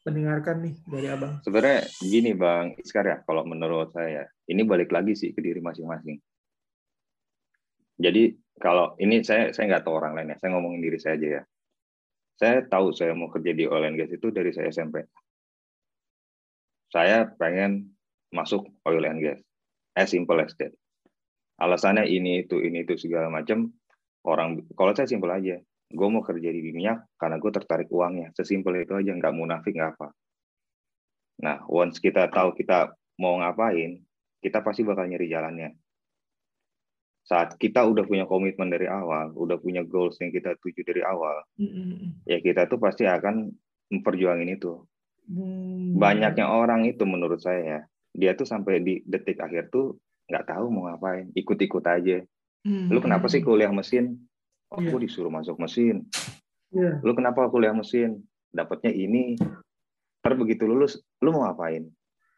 mendengarkan 0.07 0.63
nih 0.63 0.75
dari 0.87 1.07
abang. 1.11 1.33
Sebenarnya 1.43 1.83
gini 1.99 2.31
bang 2.31 2.79
Iskar 2.79 3.05
ya, 3.05 3.17
kalau 3.27 3.43
menurut 3.43 3.91
saya 3.91 4.23
ini 4.47 4.63
balik 4.63 4.95
lagi 4.95 5.19
sih 5.19 5.35
ke 5.35 5.43
diri 5.43 5.59
masing-masing. 5.59 6.15
Jadi 7.99 8.39
kalau 8.55 8.95
ini 9.03 9.19
saya 9.27 9.51
saya 9.51 9.67
nggak 9.67 9.83
tahu 9.83 9.99
orang 9.99 10.15
lain 10.15 10.31
ya, 10.31 10.37
saya 10.39 10.49
ngomongin 10.55 10.79
diri 10.79 10.97
saya 10.97 11.19
aja 11.19 11.27
ya. 11.27 11.43
Saya 12.37 12.61
tahu 12.69 12.93
saya 12.93 13.17
mau 13.17 13.33
kerja 13.33 13.51
di 13.53 13.65
oil 13.65 13.89
and 13.89 13.97
gas 13.97 14.13
itu 14.13 14.29
dari 14.29 14.53
saya 14.53 14.69
SMP. 14.69 15.01
Saya 16.93 17.25
pengen 17.35 17.97
masuk 18.29 18.69
oil 18.85 19.03
and 19.09 19.21
gas. 19.21 19.39
As 19.97 20.13
simple 20.13 20.37
as 20.37 20.53
that. 20.61 20.71
Alasannya 21.57 22.05
ini 22.05 22.45
itu 22.45 22.61
ini 22.61 22.85
itu 22.85 22.93
segala 23.01 23.33
macam. 23.33 23.73
Orang 24.21 24.69
kalau 24.77 24.93
saya 24.93 25.09
simpel 25.09 25.33
aja, 25.33 25.57
gue 25.87 26.07
mau 26.11 26.21
kerja 26.21 26.49
di 26.53 26.61
minyak 26.61 27.09
karena 27.17 27.41
gue 27.41 27.49
tertarik 27.49 27.89
uangnya. 27.89 28.29
Sesimpel 28.37 28.85
itu 28.85 28.93
aja, 28.93 29.11
nggak 29.17 29.33
munafik 29.33 29.73
nggak 29.73 29.97
apa. 29.97 30.13
Nah, 31.41 31.63
once 31.65 31.97
kita 31.97 32.29
tahu 32.29 32.53
kita 32.53 32.93
mau 33.17 33.41
ngapain, 33.41 33.97
kita 34.43 34.61
pasti 34.61 34.85
bakal 34.85 35.09
nyari 35.09 35.25
jalannya. 35.31 35.69
Saat 37.27 37.59
kita 37.59 37.83
udah 37.83 38.07
punya 38.07 38.23
komitmen 38.23 38.71
dari 38.71 38.87
awal, 38.87 39.35
udah 39.35 39.59
punya 39.59 39.83
goals 39.83 40.15
yang 40.23 40.31
kita 40.31 40.55
tuju 40.63 40.79
dari 40.87 41.03
awal, 41.03 41.43
mm-hmm. 41.59 42.23
ya 42.23 42.39
kita 42.39 42.71
tuh 42.71 42.79
pasti 42.79 43.03
akan 43.03 43.51
memperjuangin 43.91 44.55
itu. 44.55 44.79
Mm-hmm. 45.27 45.99
Banyaknya 45.99 46.47
orang 46.47 46.87
itu 46.87 47.03
menurut 47.03 47.43
saya 47.43 47.61
ya, 47.61 47.79
dia 48.15 48.31
tuh 48.39 48.47
sampai 48.47 48.79
di 48.79 49.03
detik 49.03 49.43
akhir 49.43 49.67
tuh 49.67 49.99
nggak 50.31 50.47
tahu 50.47 50.71
mau 50.71 50.87
ngapain, 50.87 51.27
ikut-ikut 51.35 51.83
aja. 51.83 52.23
Mm-hmm. 52.63 52.87
Lu 52.95 52.99
kenapa 53.03 53.27
sih 53.27 53.43
kuliah 53.43 53.75
mesin? 53.75 54.23
Oh, 54.71 54.79
yeah. 54.79 54.91
gue 54.91 54.99
disuruh 55.03 55.31
masuk 55.31 55.59
mesin. 55.59 56.07
Yeah. 56.71 57.03
Lu 57.03 57.11
kenapa 57.11 57.51
kuliah 57.51 57.75
mesin? 57.75 58.23
Dapatnya 58.55 58.91
ini. 58.95 59.35
Ntar 60.23 60.35
begitu 60.35 60.67
lulus, 60.67 60.99
lu 61.23 61.31
mau 61.31 61.47
ngapain? 61.47 61.87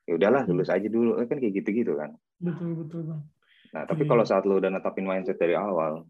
ya 0.10 0.17
udahlah 0.17 0.41
hmm. 0.41 0.50
lulus 0.58 0.74
aja 0.74 0.89
dulu 0.89 1.22
kan 1.22 1.38
kayak 1.38 1.53
gitu-gitu 1.62 1.93
kan 1.93 2.17
betul 2.41 2.74
betul 2.81 3.01
bang 3.05 3.22
nah 3.70 3.86
tapi 3.86 4.06
hmm. 4.06 4.10
kalau 4.10 4.24
saat 4.26 4.44
lu 4.50 4.58
udah 4.58 4.72
netapin 4.74 5.06
mindset 5.06 5.38
dari 5.38 5.54
awal 5.54 6.06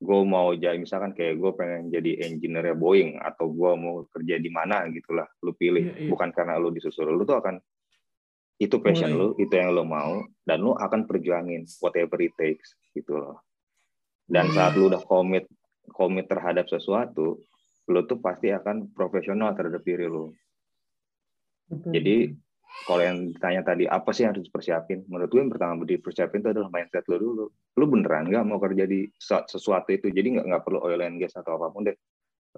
gue 0.00 0.20
mau 0.24 0.56
jadi 0.56 0.80
misalkan 0.80 1.12
kayak 1.12 1.36
gue 1.36 1.50
pengen 1.60 1.92
jadi 1.92 2.24
engineer 2.24 2.72
Boeing 2.72 3.20
atau 3.20 3.52
gue 3.52 3.72
mau 3.76 4.00
kerja 4.08 4.40
di 4.40 4.48
mana 4.48 4.88
gitulah 4.88 5.28
lu 5.44 5.52
pilih 5.52 5.92
iya, 5.92 5.94
iya. 6.04 6.08
bukan 6.08 6.32
karena 6.32 6.56
lu 6.56 6.72
disusul 6.72 7.12
lu 7.12 7.28
tuh 7.28 7.36
akan 7.36 7.60
itu 8.60 8.76
passion 8.80 9.12
Mulai. 9.12 9.20
lu 9.20 9.28
itu 9.40 9.52
yang 9.56 9.76
lu 9.76 9.84
mau 9.84 10.24
dan 10.44 10.64
lu 10.64 10.72
akan 10.72 11.04
perjuangin 11.04 11.68
whatever 11.84 12.16
it 12.24 12.32
takes 12.40 12.76
gitu 12.96 13.16
loh 13.20 13.44
dan 14.24 14.48
hmm. 14.48 14.56
saat 14.56 14.72
lu 14.76 14.88
udah 14.88 15.04
komit 15.04 15.44
komit 15.92 16.28
terhadap 16.32 16.64
sesuatu 16.64 17.36
lu 17.88 18.00
tuh 18.08 18.20
pasti 18.24 18.48
akan 18.52 18.92
profesional 18.96 19.52
terhadap 19.52 19.84
diri 19.84 20.08
lu 20.08 20.32
Betul. 21.68 21.92
jadi 21.92 22.16
kalau 22.86 23.02
yang 23.04 23.30
ditanya 23.30 23.62
tadi 23.62 23.84
apa 23.84 24.10
sih 24.14 24.24
yang 24.24 24.32
harus 24.34 24.46
dipersiapin? 24.48 25.04
Menurut 25.06 25.30
gue 25.30 25.40
yang 25.42 25.52
pertama 25.52 25.84
dipersiapin 25.84 26.40
itu 26.40 26.50
adalah 26.50 26.70
mindset 26.72 27.04
lo 27.06 27.16
dulu. 27.20 27.44
Lu 27.76 27.84
beneran 27.90 28.30
nggak 28.30 28.44
mau 28.46 28.58
kerja 28.58 28.84
di 28.88 29.06
sesuatu 29.20 29.90
itu? 29.92 30.08
Jadi 30.08 30.38
nggak 30.38 30.46
nggak 30.48 30.62
perlu 30.64 30.78
oil 30.82 31.00
and 31.04 31.20
gas 31.20 31.36
atau 31.36 31.60
apa 31.60 31.70
pun 31.70 31.86
deh. 31.86 31.96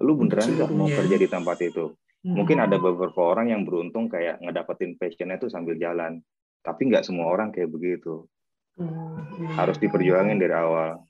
Lu 0.01 0.17
beneran 0.17 0.57
nggak 0.57 0.71
mau 0.73 0.89
kerja 0.89 1.15
di 1.19 1.27
tempat 1.27 1.57
itu? 1.65 1.93
Hmm. 2.23 2.39
mungkin 2.39 2.63
ada 2.63 2.79
beberapa 2.79 3.19
orang 3.19 3.51
yang 3.51 3.67
beruntung 3.67 4.07
kayak 4.07 4.39
ngedapetin 4.39 4.95
passionnya 4.95 5.35
itu 5.35 5.51
sambil 5.51 5.75
jalan. 5.75 6.23
Tapi 6.63 6.87
nggak 6.87 7.03
semua 7.03 7.27
orang 7.27 7.51
kayak 7.51 7.69
begitu. 7.69 8.27
Hmm. 8.73 9.21
harus 9.53 9.77
diperjuangin 9.77 10.41
dari 10.41 10.55
awal. 10.55 11.05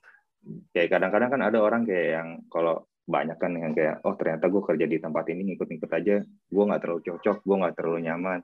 Kayak 0.76 1.00
kadang-kadang 1.00 1.30
kan 1.32 1.42
ada 1.48 1.64
orang 1.64 1.88
kayak 1.88 2.08
yang 2.20 2.28
kalau 2.52 2.84
banyak 3.08 3.40
kan 3.40 3.56
yang 3.56 3.72
kayak 3.72 4.04
oh 4.04 4.20
ternyata 4.20 4.52
gue 4.52 4.60
kerja 4.60 4.84
di 4.84 4.98
tempat 5.00 5.24
ini 5.32 5.54
ngikut-ngikut 5.54 5.92
aja. 5.96 6.18
Gue 6.28 6.64
nggak 6.68 6.82
terlalu 6.84 7.02
cocok 7.08 7.38
gue 7.40 7.56
nggak 7.62 7.76
terlalu 7.80 8.00
nyaman 8.04 8.40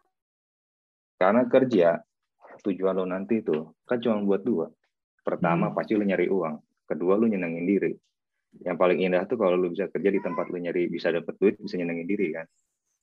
karena 1.19 1.43
kerja 1.51 1.99
tujuan 2.63 2.95
lo 2.95 3.03
nanti 3.03 3.43
itu 3.43 3.75
kan 3.83 3.99
cuma 3.99 4.23
buat 4.23 4.41
dua. 4.41 4.71
Pertama 5.19 5.69
hmm. 5.69 5.75
pasti 5.75 5.99
lo 5.99 6.07
nyari 6.07 6.31
uang, 6.31 6.55
kedua 6.87 7.19
lo 7.19 7.27
nyenengin 7.27 7.67
diri. 7.67 7.91
Yang 8.63 8.77
paling 8.79 8.99
indah 9.03 9.27
tuh 9.27 9.37
kalau 9.37 9.59
lo 9.59 9.67
bisa 9.69 9.91
kerja 9.91 10.09
di 10.09 10.23
tempat 10.23 10.47
lo 10.47 10.57
nyari 10.57 10.87
bisa 10.87 11.11
dapet 11.11 11.35
duit, 11.37 11.55
bisa 11.59 11.75
nyenengin 11.75 12.07
diri 12.07 12.27
kan. 12.31 12.47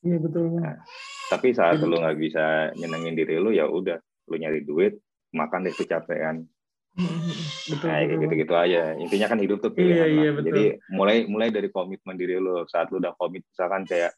Iya 0.03 0.17
betul. 0.19 0.59
Nah, 0.59 0.81
tapi 1.29 1.53
saat 1.53 1.79
lo 1.85 1.97
nggak 2.01 2.17
bisa 2.17 2.73
nyenengin 2.73 3.15
diri 3.15 3.37
lo 3.37 3.53
ya 3.53 3.69
udah 3.69 4.01
lo 4.01 4.35
nyari 4.35 4.65
duit, 4.65 4.97
makan 5.37 5.69
deh 5.69 5.77
kecapean. 5.77 6.49
Hmm, 6.97 7.29
betul, 7.69 7.89
nah, 7.93 8.01
betul. 8.01 8.21
gitu-gitu 8.25 8.55
aja. 8.57 8.83
Intinya 8.97 9.27
kan 9.29 9.39
hidup 9.45 9.61
tuh 9.61 9.77
pilihan. 9.77 10.09
Iya, 10.09 10.09
iya, 10.09 10.31
betul. 10.33 10.49
Jadi 10.49 10.65
mulai 10.97 11.29
mulai 11.29 11.53
dari 11.53 11.69
komitmen 11.69 12.17
diri 12.17 12.41
lo. 12.41 12.65
Saat 12.65 12.89
lo 12.89 12.97
udah 12.97 13.13
komit, 13.21 13.45
misalkan 13.45 13.85
kayak 13.85 14.17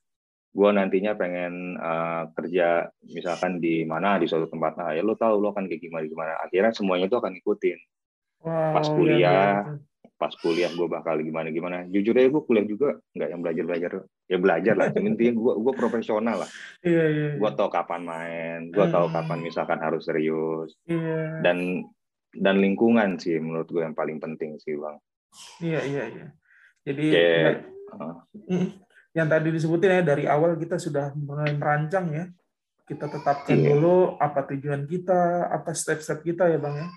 gue 0.49 0.71
nantinya 0.73 1.12
pengen 1.14 1.76
uh, 1.76 2.33
kerja 2.33 2.88
misalkan 3.05 3.61
di 3.61 3.85
mana 3.85 4.17
di 4.17 4.26
suatu 4.26 4.49
tempat. 4.49 4.81
Nah 4.81 4.90
ya 4.97 5.05
lo 5.05 5.14
tahu 5.14 5.38
lo 5.38 5.52
kan 5.52 5.69
kayak 5.69 5.83
gimana 5.83 6.05
gimana. 6.09 6.33
Akhirnya 6.40 6.73
semuanya 6.73 7.07
itu 7.07 7.17
akan 7.21 7.33
ikutin 7.37 7.78
wow, 8.43 8.75
pas 8.75 8.87
iya, 8.88 8.95
kuliah 8.97 9.21
ya, 9.21 9.45
ya. 9.76 10.11
pas 10.19 10.33
kuliah 10.35 10.71
gue 10.73 10.88
bakal 10.88 11.14
gimana 11.21 11.49
gimana. 11.52 11.76
Jujur 11.93 12.17
aja 12.17 12.28
gue 12.33 12.43
kuliah 12.43 12.67
juga 12.67 12.88
nggak 13.12 13.28
yang 13.28 13.40
belajar 13.45 13.64
belajar 13.64 13.90
ya 14.28 14.38
belajar 14.40 14.75
lah 14.76 14.87
intinya 14.97 15.33
gue 15.37 15.52
gue 15.62 15.75
profesional 15.76 16.37
lah. 16.43 16.50
Iya, 16.83 17.05
iya, 17.12 17.26
iya. 17.35 17.38
gue 17.38 17.50
tahu 17.52 17.69
kapan 17.69 18.02
main 18.02 18.61
gue 18.73 18.87
tahu 18.88 19.07
hmm. 19.09 19.14
kapan 19.14 19.38
misalkan 19.45 19.78
harus 19.85 20.09
serius. 20.09 20.75
Iya. 20.88 21.45
dan 21.45 21.85
dan 22.35 22.61
lingkungan 22.61 23.17
sih 23.17 23.40
menurut 23.40 23.69
gue 23.69 23.85
yang 23.85 23.97
paling 23.97 24.21
penting 24.21 24.57
sih 24.61 24.76
bang. 24.76 24.97
Iya 25.61 25.81
iya 25.85 26.05
iya. 26.09 26.26
Jadi 26.88 27.05
uh, 27.93 28.17
yang 29.19 29.27
tadi 29.27 29.51
disebutin 29.51 29.99
ya 29.99 30.03
dari 30.07 30.25
awal 30.31 30.55
kita 30.55 30.79
sudah 30.79 31.11
mulai 31.19 31.51
merancang 31.59 32.07
ya. 32.15 32.25
Kita 32.87 33.11
tetapkan 33.11 33.59
iya. 33.59 33.75
dulu 33.75 34.15
apa 34.17 34.47
tujuan 34.55 34.87
kita, 34.87 35.51
apa 35.51 35.75
step-step 35.75 36.23
kita 36.23 36.47
ya 36.47 36.57
bang 36.63 36.75
ya. 36.79 36.89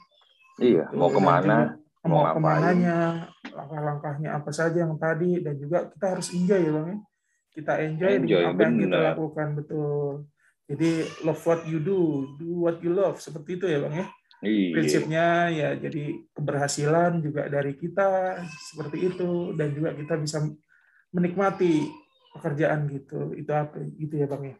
Iya, 0.62 0.86
mau 0.94 1.10
ke 1.10 1.18
mana, 1.18 1.75
mau, 2.06 2.22
mau 2.22 2.38
ke 2.38 2.40
mananya, 2.40 3.28
langkah-langkahnya 3.50 4.30
apa 4.38 4.54
saja 4.54 4.86
yang 4.86 4.96
tadi 5.01 5.42
dan 5.42 5.58
juga 5.58 5.90
kita 5.90 6.06
harus 6.16 6.30
enjoy 6.32 6.62
ya 6.62 6.72
bang 6.72 6.88
ya. 6.88 6.98
Kita 7.51 7.74
enjoy, 7.84 8.12
enjoy 8.24 8.40
dengan 8.40 8.48
apa 8.48 8.56
bener. 8.56 8.70
yang 8.70 8.78
kita 8.80 9.00
lakukan 9.12 9.48
betul. 9.58 10.12
Jadi 10.72 10.90
love 11.28 11.44
what 11.44 11.62
you 11.68 11.80
do, 11.84 12.00
do 12.40 12.48
what 12.63 12.78
you 12.80 12.96
love 12.96 13.18
seperti 13.20 13.60
itu 13.60 13.66
ya 13.68 13.84
bang 13.84 13.96
ya. 14.06 14.08
Iya. 14.42 14.70
Prinsipnya 14.74 15.28
ya 15.51 15.70
jadi 15.75 16.04
keberhasilan 16.32 17.20
juga 17.20 17.51
dari 17.51 17.75
kita 17.75 18.42
seperti 18.72 19.12
itu 19.12 19.54
dan 19.60 19.75
juga 19.75 19.92
kita 19.92 20.16
bisa 20.18 20.40
menikmati 21.12 21.92
pekerjaan 22.33 22.88
gitu. 22.89 23.35
Itu 23.35 23.51
apa? 23.51 23.79
Gitu 23.83 24.13
ya 24.15 24.27
bang 24.27 24.55
ya. 24.55 24.57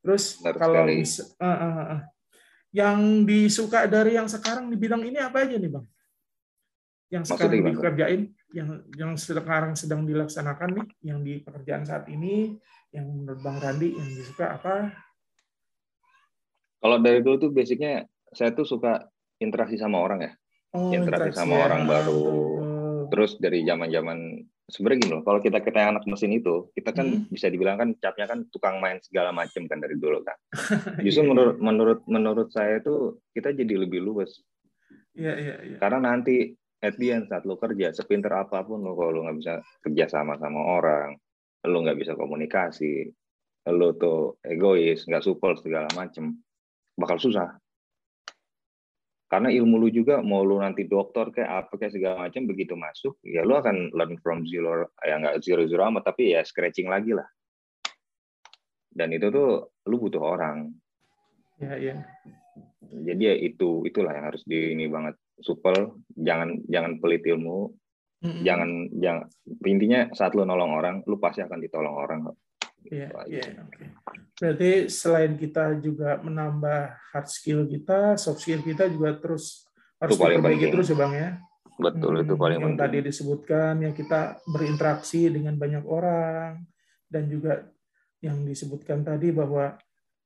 Terus 0.00 0.40
Benar 0.40 0.56
kalau 0.56 0.84
bisa, 0.88 1.22
uh, 1.36 1.46
uh, 1.46 1.80
uh. 1.98 2.00
yang 2.72 3.28
disuka 3.28 3.84
dari 3.84 4.16
yang 4.16 4.28
sekarang 4.30 4.72
di 4.72 4.76
bidang 4.80 5.04
ini 5.04 5.18
apa 5.20 5.44
aja 5.44 5.56
nih 5.60 5.70
bang? 5.70 5.86
Yang 7.10 7.24
sekarang 7.34 7.52
Maksudnya 7.60 7.74
dikerjain 7.74 8.22
yang 8.50 8.68
yang 8.96 9.12
sekarang 9.18 9.72
sedang 9.74 10.02
dilaksanakan 10.06 10.68
nih 10.78 10.88
yang 11.04 11.18
di 11.20 11.42
pekerjaan 11.42 11.84
saat 11.84 12.06
ini 12.08 12.54
yang 12.90 13.06
menurut 13.06 13.40
bang 13.42 13.58
Randi 13.60 13.88
yang 13.94 14.08
disuka 14.08 14.56
apa? 14.56 14.74
Kalau 16.80 16.96
dari 16.96 17.20
dulu 17.20 17.36
tuh 17.36 17.50
basicnya 17.52 18.08
saya 18.32 18.56
tuh 18.56 18.64
suka 18.64 19.04
interaksi 19.42 19.76
sama 19.76 20.00
orang 20.00 20.20
ya. 20.24 20.32
Oh, 20.70 20.94
interaksi, 20.94 21.34
interaksi 21.34 21.36
sama 21.36 21.54
ya. 21.58 21.62
orang 21.66 21.82
baru. 21.84 22.22
Terus 23.10 23.36
dari 23.42 23.66
zaman 23.66 23.88
zaman 23.90 24.18
sebenarnya 24.70 24.98
gini 25.02 25.12
loh, 25.18 25.22
kalau 25.26 25.40
kita 25.42 25.58
kita 25.60 25.90
anak 25.90 26.06
mesin 26.06 26.32
itu, 26.32 26.70
kita 26.72 26.94
kan 26.94 27.06
hmm. 27.06 27.28
bisa 27.28 27.50
dibilang 27.50 27.76
kan 27.76 27.92
capnya 27.98 28.26
kan 28.30 28.46
tukang 28.48 28.78
main 28.78 29.02
segala 29.02 29.34
macam 29.34 29.66
kan 29.66 29.78
dari 29.82 29.98
dulu 29.98 30.22
kan. 30.22 30.38
Justru 31.04 31.26
menurut 31.26 31.56
menurut 31.58 32.00
menurut 32.06 32.48
saya 32.54 32.78
itu 32.78 33.18
kita 33.34 33.52
jadi 33.52 33.74
lebih 33.74 34.00
luas. 34.00 34.30
Iya 35.18 35.34
iya 35.36 35.54
iya. 35.66 35.76
Karena 35.82 36.14
nanti 36.14 36.54
at 36.80 36.96
the 36.96 37.12
end 37.12 37.28
saat 37.28 37.44
lo 37.44 37.58
kerja, 37.58 37.92
sepinter 37.92 38.32
apa 38.32 38.62
pun 38.64 38.80
lo 38.80 38.94
kalau 38.94 39.10
lo 39.10 39.20
nggak 39.28 39.38
bisa 39.42 39.54
kerja 39.84 40.04
sama 40.08 40.38
sama 40.38 40.62
orang, 40.62 41.18
lo 41.66 41.78
nggak 41.84 41.98
bisa 41.98 42.16
komunikasi, 42.16 43.10
lo 43.68 43.92
tuh 43.98 44.40
egois, 44.46 45.04
nggak 45.04 45.26
support 45.26 45.60
segala 45.60 45.90
macam, 45.92 46.38
bakal 46.96 47.20
susah 47.20 47.58
karena 49.30 49.46
ilmu 49.54 49.78
lu 49.78 49.88
juga 49.94 50.18
mau 50.26 50.42
lu 50.42 50.58
nanti 50.58 50.90
dokter 50.90 51.30
kayak 51.30 51.70
apa 51.70 51.72
kayak 51.78 51.94
segala 51.94 52.26
macam 52.26 52.50
begitu 52.50 52.74
masuk 52.74 53.14
ya 53.22 53.46
lu 53.46 53.54
akan 53.54 53.94
learn 53.94 54.18
from 54.18 54.42
zero 54.42 54.90
ya 55.06 55.22
nggak 55.22 55.38
zero 55.46 55.62
zero 55.70 55.86
amat 55.86 56.10
tapi 56.10 56.34
ya 56.34 56.42
scratching 56.42 56.90
lagi 56.90 57.14
lah. 57.14 57.30
Dan 58.90 59.14
itu 59.14 59.30
tuh 59.30 59.70
lu 59.86 60.02
butuh 60.02 60.18
orang. 60.18 60.74
Ya 61.62 61.78
ya. 61.78 61.94
Jadi 62.90 63.22
ya 63.22 63.34
itu 63.38 63.86
itulah 63.86 64.10
yang 64.10 64.34
harus 64.34 64.42
di 64.42 64.74
ini 64.74 64.90
banget. 64.90 65.14
Supel 65.38 65.94
jangan 66.18 66.58
jangan 66.66 66.98
pelit 66.98 67.22
ilmu. 67.22 67.70
Mm-hmm. 68.20 68.44
jangan 68.44 68.70
jangan 69.00 69.24
intinya 69.64 70.00
saat 70.12 70.36
lu 70.36 70.44
nolong 70.44 70.76
orang 70.76 71.00
lu 71.08 71.16
pasti 71.16 71.40
akan 71.40 71.56
ditolong 71.56 71.96
orang. 71.96 72.28
Iya, 72.84 73.08
iya, 73.24 73.64
oke. 73.64 73.84
Berarti 74.40 74.88
selain 74.88 75.36
kita 75.36 75.76
juga 75.84 76.16
menambah 76.24 76.96
hard 77.12 77.28
skill 77.28 77.68
kita, 77.68 78.16
soft 78.16 78.40
skill 78.40 78.64
kita 78.64 78.88
juga 78.88 79.12
terus 79.20 79.68
harus 80.00 80.16
diperbaiki 80.16 80.72
terus 80.72 80.88
ya 80.88 80.96
Bang 80.96 81.12
ya. 81.12 81.36
Betul, 81.76 82.20
hmm, 82.20 82.24
itu 82.24 82.34
paling 82.40 82.56
yang 82.56 82.64
penting. 82.72 82.80
tadi 82.80 82.98
disebutkan 83.04 83.72
yang 83.84 83.92
kita 83.92 84.40
berinteraksi 84.48 85.28
dengan 85.28 85.60
banyak 85.60 85.84
orang 85.84 86.64
dan 87.08 87.28
juga 87.28 87.68
yang 88.24 88.40
disebutkan 88.44 89.04
tadi 89.04 89.28
bahwa 89.32 89.76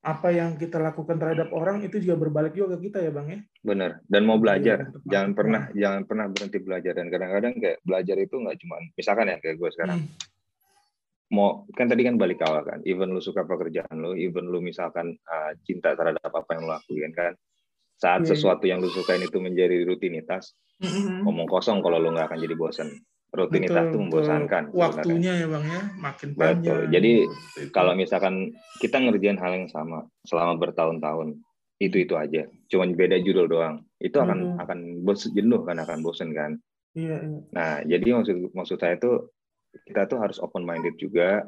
apa 0.05 0.29
yang 0.31 0.59
kita 0.59 0.79
lakukan 0.79 1.17
terhadap 1.17 1.49
orang 1.51 1.83
itu 1.83 1.97
juga 1.99 2.15
berbalik 2.19 2.55
juga 2.55 2.77
ke 2.79 2.91
kita 2.91 3.03
ya 3.03 3.11
bang 3.11 3.27
ya? 3.27 3.39
Benar. 3.67 3.91
Dan 4.07 4.23
mau 4.31 4.39
belajar. 4.39 4.95
ya, 4.95 5.19
jangan 5.19 5.31
pernah 5.35 5.63
jangan 5.75 6.03
pernah 6.07 6.27
berhenti 6.31 6.59
belajar. 6.63 6.93
Dan 6.95 7.07
kadang-kadang 7.11 7.55
kayak 7.59 7.79
belajar 7.83 8.17
itu 8.23 8.35
nggak 8.39 8.57
cuma 8.63 8.77
misalkan 8.95 9.27
ya 9.27 9.37
kayak 9.43 9.57
gue 9.59 9.71
sekarang. 9.75 9.99
Hmm 10.07 10.34
mau 11.33 11.65
kan 11.73 11.89
tadi 11.89 12.05
kan 12.05 12.21
balik 12.21 12.45
awal 12.45 12.65
kan 12.67 12.85
even 12.85 13.15
lu 13.15 13.21
suka 13.23 13.49
pekerjaan 13.49 13.97
lu 13.97 14.13
even 14.13 14.49
lu 14.49 14.61
misalkan 14.61 15.17
uh, 15.25 15.57
cinta 15.65 15.97
terhadap 15.97 16.29
apa 16.29 16.51
yang 16.53 16.69
lu 16.69 16.71
lakuin 16.73 17.13
kan 17.17 17.33
saat 17.97 18.23
yeah. 18.23 18.29
Iya. 18.29 18.31
sesuatu 18.37 18.65
yang 18.69 18.79
lu 18.85 18.91
sukain 18.93 19.25
itu 19.25 19.41
menjadi 19.41 19.89
rutinitas 19.89 20.53
mm-hmm. 20.85 21.25
ngomong 21.25 21.49
kosong 21.49 21.81
kalau 21.81 21.97
lu 21.97 22.13
nggak 22.13 22.29
akan 22.29 22.41
jadi 22.43 22.55
bosan 22.59 22.89
rutinitas 23.35 23.91
itu 23.91 23.99
membosankan 23.99 24.71
waktunya 24.71 25.43
ya 25.43 25.47
bang 25.51 25.65
ya 25.67 25.83
makin 25.99 26.29
panjang 26.39 26.63
betul. 26.63 26.81
jadi 26.95 27.13
kalau 27.75 27.93
misalkan 27.99 28.55
kita 28.79 29.03
ngerjain 29.03 29.41
hal 29.43 29.53
yang 29.59 29.67
sama 29.67 30.07
selama 30.23 30.55
bertahun-tahun 30.63 31.43
itu 31.83 32.07
itu 32.07 32.15
aja 32.15 32.47
cuman 32.71 32.95
beda 32.95 33.19
judul 33.27 33.51
doang 33.51 33.83
itu 33.99 34.15
akan 34.15 34.55
hmm. 34.55 34.63
akan 34.63 34.79
bos 35.03 35.27
jenuh 35.35 35.67
kan 35.67 35.83
akan 35.83 35.99
bosen 36.07 36.31
kan 36.31 36.55
iya, 36.95 37.19
iya. 37.19 37.39
nah 37.51 37.83
jadi 37.83 38.07
maksud 38.23 38.55
maksud 38.55 38.79
saya 38.79 38.95
itu 38.95 39.27
kita 39.83 40.07
tuh 40.07 40.19
harus 40.23 40.39
open 40.39 40.63
minded 40.63 40.95
juga 40.97 41.45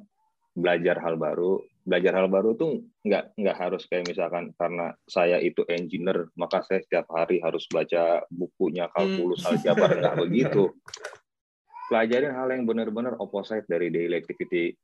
belajar 0.56 0.98
hal 0.98 1.20
baru 1.20 1.60
belajar 1.86 2.16
hal 2.16 2.26
baru 2.32 2.56
tuh 2.56 2.82
nggak 3.04 3.38
nggak 3.38 3.56
harus 3.56 3.84
kayak 3.86 4.08
misalkan 4.08 4.50
karena 4.56 4.90
saya 5.06 5.38
itu 5.38 5.62
engineer 5.68 6.32
maka 6.34 6.64
saya 6.64 6.82
setiap 6.82 7.06
hari 7.12 7.38
harus 7.38 7.68
baca 7.70 8.24
bukunya 8.32 8.88
kalkulus 8.90 9.44
hmm. 9.44 9.52
aljabar 9.52 9.90
nggak 9.94 10.16
begitu 10.26 10.72
pelajarin 11.86 12.34
hal 12.34 12.48
yang 12.50 12.64
benar-benar 12.66 13.14
opposite 13.20 13.68
dari 13.68 13.92
daily 13.92 14.18
activity 14.18 14.74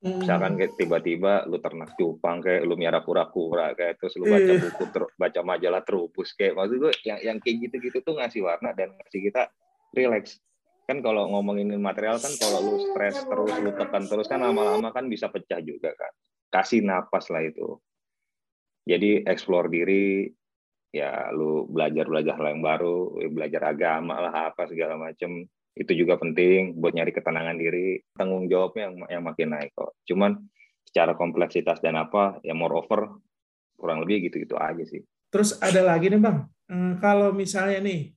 Hmm. 0.00 0.16
Misalkan 0.24 0.56
kayak 0.56 0.80
tiba-tiba 0.80 1.44
lu 1.44 1.60
ternak 1.60 1.92
cupang 1.92 2.40
kayak 2.40 2.64
lu 2.64 2.72
miara 2.72 3.04
kura-kura 3.04 3.76
kayak 3.76 4.00
terus 4.00 4.16
lu 4.16 4.32
baca 4.32 4.48
iya. 4.48 4.56
buku 4.56 4.84
ter, 4.88 5.04
baca 5.12 5.40
majalah 5.44 5.84
terupus 5.84 6.32
kayak 6.32 6.56
maksud 6.56 6.80
gue 6.80 6.92
yang 7.04 7.20
yang 7.20 7.36
kayak 7.36 7.68
gitu-gitu 7.68 8.00
tuh 8.00 8.16
ngasih 8.16 8.40
warna 8.40 8.72
dan 8.72 8.96
ngasih 8.96 9.28
kita 9.28 9.52
relax. 9.92 10.40
Kan 10.90 11.06
kalau 11.06 11.30
ngomongin 11.30 11.70
material 11.78 12.18
kan 12.18 12.34
kalau 12.34 12.66
lu 12.66 12.82
stres 12.90 13.22
terus 13.22 13.54
lu 13.62 13.70
tekan 13.78 14.10
terus 14.10 14.26
kan 14.26 14.42
lama-lama 14.42 14.90
kan 14.90 15.06
bisa 15.06 15.30
pecah 15.30 15.62
juga 15.62 15.94
kan. 15.94 16.10
Kasih 16.50 16.82
napas 16.82 17.30
lah 17.30 17.46
itu. 17.46 17.78
Jadi 18.82 19.22
explore 19.22 19.70
diri 19.70 20.26
ya 20.90 21.30
lu 21.30 21.70
belajar-belajar 21.70 22.34
hal 22.34 22.58
yang 22.58 22.62
baru, 22.66 23.22
belajar 23.30 23.70
agama 23.70 24.18
lah 24.18 24.50
apa 24.50 24.66
segala 24.66 24.98
macem. 24.98 25.46
Itu 25.78 25.94
juga 25.94 26.18
penting 26.18 26.74
buat 26.74 26.90
nyari 26.90 27.14
ketenangan 27.14 27.54
diri. 27.54 28.02
Tanggung 28.18 28.50
jawabnya 28.50 28.90
yang, 28.90 28.94
yang 29.06 29.22
makin 29.22 29.54
naik 29.54 29.70
kok. 29.70 29.94
Cuman 30.10 30.42
secara 30.82 31.14
kompleksitas 31.14 31.78
dan 31.78 32.02
apa 32.02 32.42
ya 32.42 32.50
moreover 32.50 33.14
kurang 33.78 34.02
lebih 34.02 34.26
gitu-gitu 34.26 34.58
aja 34.58 34.82
sih. 34.82 35.06
Terus 35.30 35.54
ada 35.62 35.86
lagi 35.86 36.10
nih 36.10 36.18
bang. 36.18 36.50
Hmm, 36.66 36.98
kalau 36.98 37.30
misalnya 37.30 37.78
nih 37.78 38.10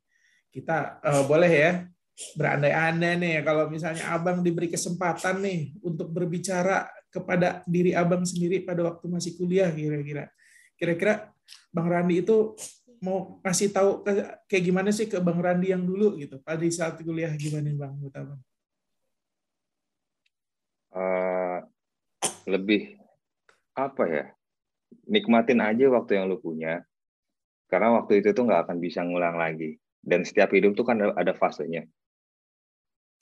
kita 0.49 1.05
uh, 1.05 1.21
boleh 1.29 1.53
ya 1.53 1.92
berandai-andai 2.37 3.17
nih 3.17 3.35
kalau 3.41 3.65
misalnya 3.69 4.13
abang 4.13 4.45
diberi 4.45 4.69
kesempatan 4.69 5.41
nih 5.41 5.73
untuk 5.81 6.13
berbicara 6.13 6.85
kepada 7.09 7.65
diri 7.65 7.93
abang 7.93 8.21
sendiri 8.25 8.61
pada 8.61 8.85
waktu 8.85 9.05
masih 9.09 9.33
kuliah 9.37 9.69
kira-kira. 9.73 10.29
Kira-kira 10.77 11.33
bang 11.73 11.87
Randi 11.89 12.21
itu 12.21 12.53
mau 13.03 13.43
kasih 13.43 13.73
tahu 13.73 14.05
kayak 14.47 14.63
gimana 14.63 14.89
sih 14.95 15.11
ke 15.11 15.19
Bang 15.19 15.43
Randi 15.43 15.75
yang 15.75 15.83
dulu 15.83 16.15
gitu 16.15 16.39
pada 16.39 16.63
saat 16.71 16.95
kuliah 17.03 17.35
gimana 17.35 17.67
Bang 17.75 17.99
Abang? 17.99 18.41
Uh, 20.93 21.59
lebih 22.47 22.95
apa 23.73 24.03
ya 24.05 24.25
nikmatin 25.09 25.59
aja 25.59 25.91
waktu 25.91 26.15
yang 26.15 26.31
lu 26.31 26.39
punya. 26.39 26.85
Karena 27.67 27.97
waktu 27.97 28.21
itu 28.21 28.31
tuh 28.31 28.45
nggak 28.47 28.69
akan 28.69 28.77
bisa 28.79 29.01
ngulang 29.03 29.35
lagi. 29.35 29.81
Dan 29.99 30.23
setiap 30.23 30.53
hidup 30.55 30.77
tuh 30.77 30.85
kan 30.87 30.99
ada 30.99 31.33
fasenya 31.35 31.83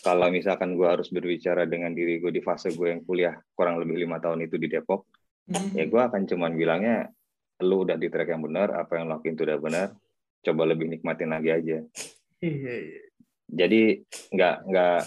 kalau 0.02 0.34
misalkan 0.34 0.74
gue 0.74 0.88
harus 0.90 1.14
berbicara 1.14 1.70
dengan 1.70 1.94
diri 1.94 2.18
gue 2.18 2.34
di 2.34 2.42
fase 2.42 2.74
gue 2.74 2.90
yang 2.90 3.02
kuliah 3.06 3.38
kurang 3.54 3.78
lebih 3.78 4.02
lima 4.02 4.18
tahun 4.18 4.50
itu 4.50 4.58
di 4.58 4.68
Depok 4.68 5.06
mm 5.48 5.54
-hmm. 5.54 5.78
ya 5.78 5.86
gue 5.86 6.02
akan 6.02 6.22
cuman 6.26 6.52
bilangnya 6.58 7.10
lu 7.62 7.86
udah 7.86 7.96
di 7.96 8.10
track 8.10 8.34
yang 8.34 8.44
benar, 8.44 8.74
apa 8.74 8.98
yang 8.98 9.08
lakuin 9.08 9.38
itu 9.38 9.46
udah 9.46 9.60
benar, 9.62 9.88
coba 10.42 10.62
lebih 10.68 10.90
nikmatin 10.90 11.30
lagi 11.32 11.50
aja. 11.54 11.78
Iya, 12.42 12.74
iya. 12.90 13.04
Jadi 13.52 13.82
nggak 14.34 14.56
nggak 14.68 15.00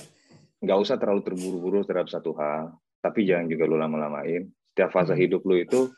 nggak 0.64 0.78
usah 0.78 0.96
terlalu 0.96 1.20
terburu-buru 1.26 1.82
terhadap 1.84 2.08
satu 2.08 2.32
hal, 2.38 2.72
tapi 3.02 3.26
jangan 3.26 3.50
juga 3.50 3.64
lu 3.66 3.76
lama-lamain. 3.76 4.48
Setiap 4.72 4.90
fase 4.94 5.14
hmm. 5.14 5.22
hidup 5.22 5.42
lu 5.44 5.58
itu 5.58 5.90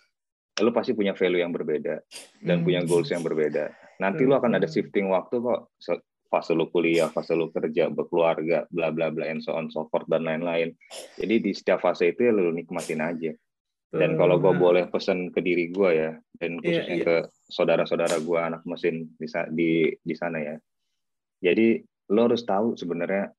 lu 0.56 0.72
pasti 0.72 0.96
punya 0.96 1.12
value 1.12 1.44
yang 1.44 1.52
berbeda 1.52 2.00
dan 2.40 2.56
hmm. 2.60 2.64
punya 2.64 2.80
goals 2.88 3.12
yang 3.12 3.20
berbeda. 3.20 3.68
Nanti 4.00 4.24
lu 4.24 4.32
akan 4.32 4.56
ada 4.56 4.68
shifting 4.68 5.12
waktu 5.12 5.36
kok 5.40 5.68
fase 6.26 6.52
lu 6.52 6.68
kuliah, 6.70 7.08
fase 7.10 7.32
lu 7.34 7.48
kerja, 7.50 7.90
berkeluarga, 7.90 8.66
bla 8.70 8.90
bla 8.90 9.10
bla 9.10 9.26
and 9.26 9.42
so 9.42 9.54
on 9.54 9.70
so 9.70 9.86
forth 9.90 10.06
dan 10.10 10.26
lain-lain. 10.26 10.74
Jadi 11.18 11.34
di 11.42 11.50
setiap 11.54 11.82
fase 11.82 12.12
itu 12.12 12.26
ya 12.26 12.32
lu 12.34 12.52
nikmatin 12.52 13.02
aja. 13.02 13.32
Dan 13.96 14.18
kalau 14.20 14.36
gue 14.36 14.52
boleh 14.52 14.84
pesan 14.92 15.32
ke 15.32 15.40
diri 15.40 15.72
gue 15.72 15.90
ya, 15.94 16.12
dan 16.36 16.60
iya, 16.60 16.84
khususnya 16.84 16.84
yeah, 16.84 17.00
yeah. 17.00 17.06
ke 17.06 17.16
saudara-saudara 17.48 18.16
gue 18.20 18.38
anak 18.38 18.60
mesin 18.68 19.08
di, 19.16 19.26
di 19.56 19.70
di 20.04 20.14
sana 20.18 20.36
ya. 20.42 20.56
Jadi 21.40 21.80
lo 22.12 22.20
harus 22.28 22.44
tahu 22.44 22.76
sebenarnya 22.76 23.32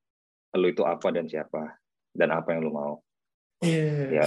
lo 0.57 0.65
itu 0.65 0.81
apa 0.81 1.13
dan 1.13 1.29
siapa 1.29 1.77
dan 2.15 2.33
apa 2.33 2.57
yang 2.57 2.65
lo 2.65 2.71
mau. 2.73 2.93
Yeah. 3.61 4.23
Ya, 4.23 4.25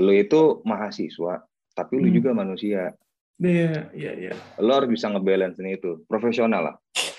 lo 0.00 0.14
itu 0.14 0.64
mahasiswa, 0.64 1.44
tapi 1.76 2.00
lo 2.00 2.08
hmm. 2.08 2.16
juga 2.16 2.30
manusia. 2.32 2.96
Iya, 3.36 3.52
yeah, 3.52 3.82
iya, 3.92 4.04
yeah, 4.08 4.14
iya. 4.14 4.32
Yeah. 4.32 4.62
Lo 4.64 4.72
harus 4.72 4.88
bisa 4.88 5.12
ngebalance 5.12 5.60
ini 5.60 5.76
itu, 5.76 6.00
profesional 6.08 6.62
lah. 6.64 6.76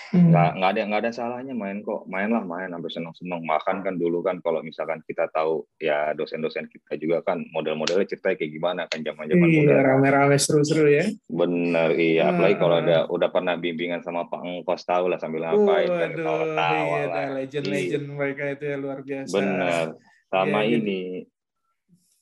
Nggak 0.10 0.50
nggak 0.58 0.70
ada 0.74 0.82
nggak 0.90 1.02
ada 1.06 1.12
salahnya 1.14 1.54
main 1.54 1.86
kok. 1.86 2.10
Main 2.10 2.34
lah 2.34 2.42
main 2.42 2.70
sampai 2.74 2.90
seneng 2.90 3.14
seneng 3.14 3.42
makan 3.46 3.86
kan 3.86 3.96
dulu 3.98 4.26
kan 4.26 4.42
kalau 4.42 4.66
misalkan 4.66 5.06
kita 5.06 5.30
tahu 5.30 5.66
ya 5.78 6.18
dosen-dosen 6.18 6.66
kita 6.66 6.98
juga 6.98 7.22
kan 7.22 7.46
model-modelnya 7.54 8.10
cerita 8.10 8.34
kayak 8.34 8.50
gimana 8.50 8.90
kan 8.90 9.06
zaman 9.06 9.30
zaman 9.30 9.48
iya, 9.50 9.78
rame-rame 9.86 10.38
seru-seru 10.42 10.90
ya. 10.90 11.06
Bener 11.30 11.94
iya. 11.94 12.30
Ah. 12.30 12.34
apalagi 12.34 12.56
kalau 12.58 12.76
ada 12.82 12.98
udah 13.10 13.30
pernah 13.30 13.56
bimbingan 13.56 14.02
sama 14.02 14.26
Pak 14.26 14.42
Engkos 14.42 14.84
tahu 14.86 15.14
lah 15.14 15.22
sambil 15.22 15.46
ngapain 15.46 15.90
uh, 15.90 15.98
kan 16.02 16.12
tawa-tawa 16.18 16.98
iya, 16.98 17.06
lah. 17.06 17.28
Legend-legend 17.38 18.06
iya. 18.06 18.14
mereka 18.14 18.44
itu 18.50 18.64
ya 18.66 18.78
luar 18.82 19.00
biasa. 19.06 19.34
Bener. 19.34 19.86
Sama 20.30 20.60
iya, 20.66 20.78
ini 20.78 21.02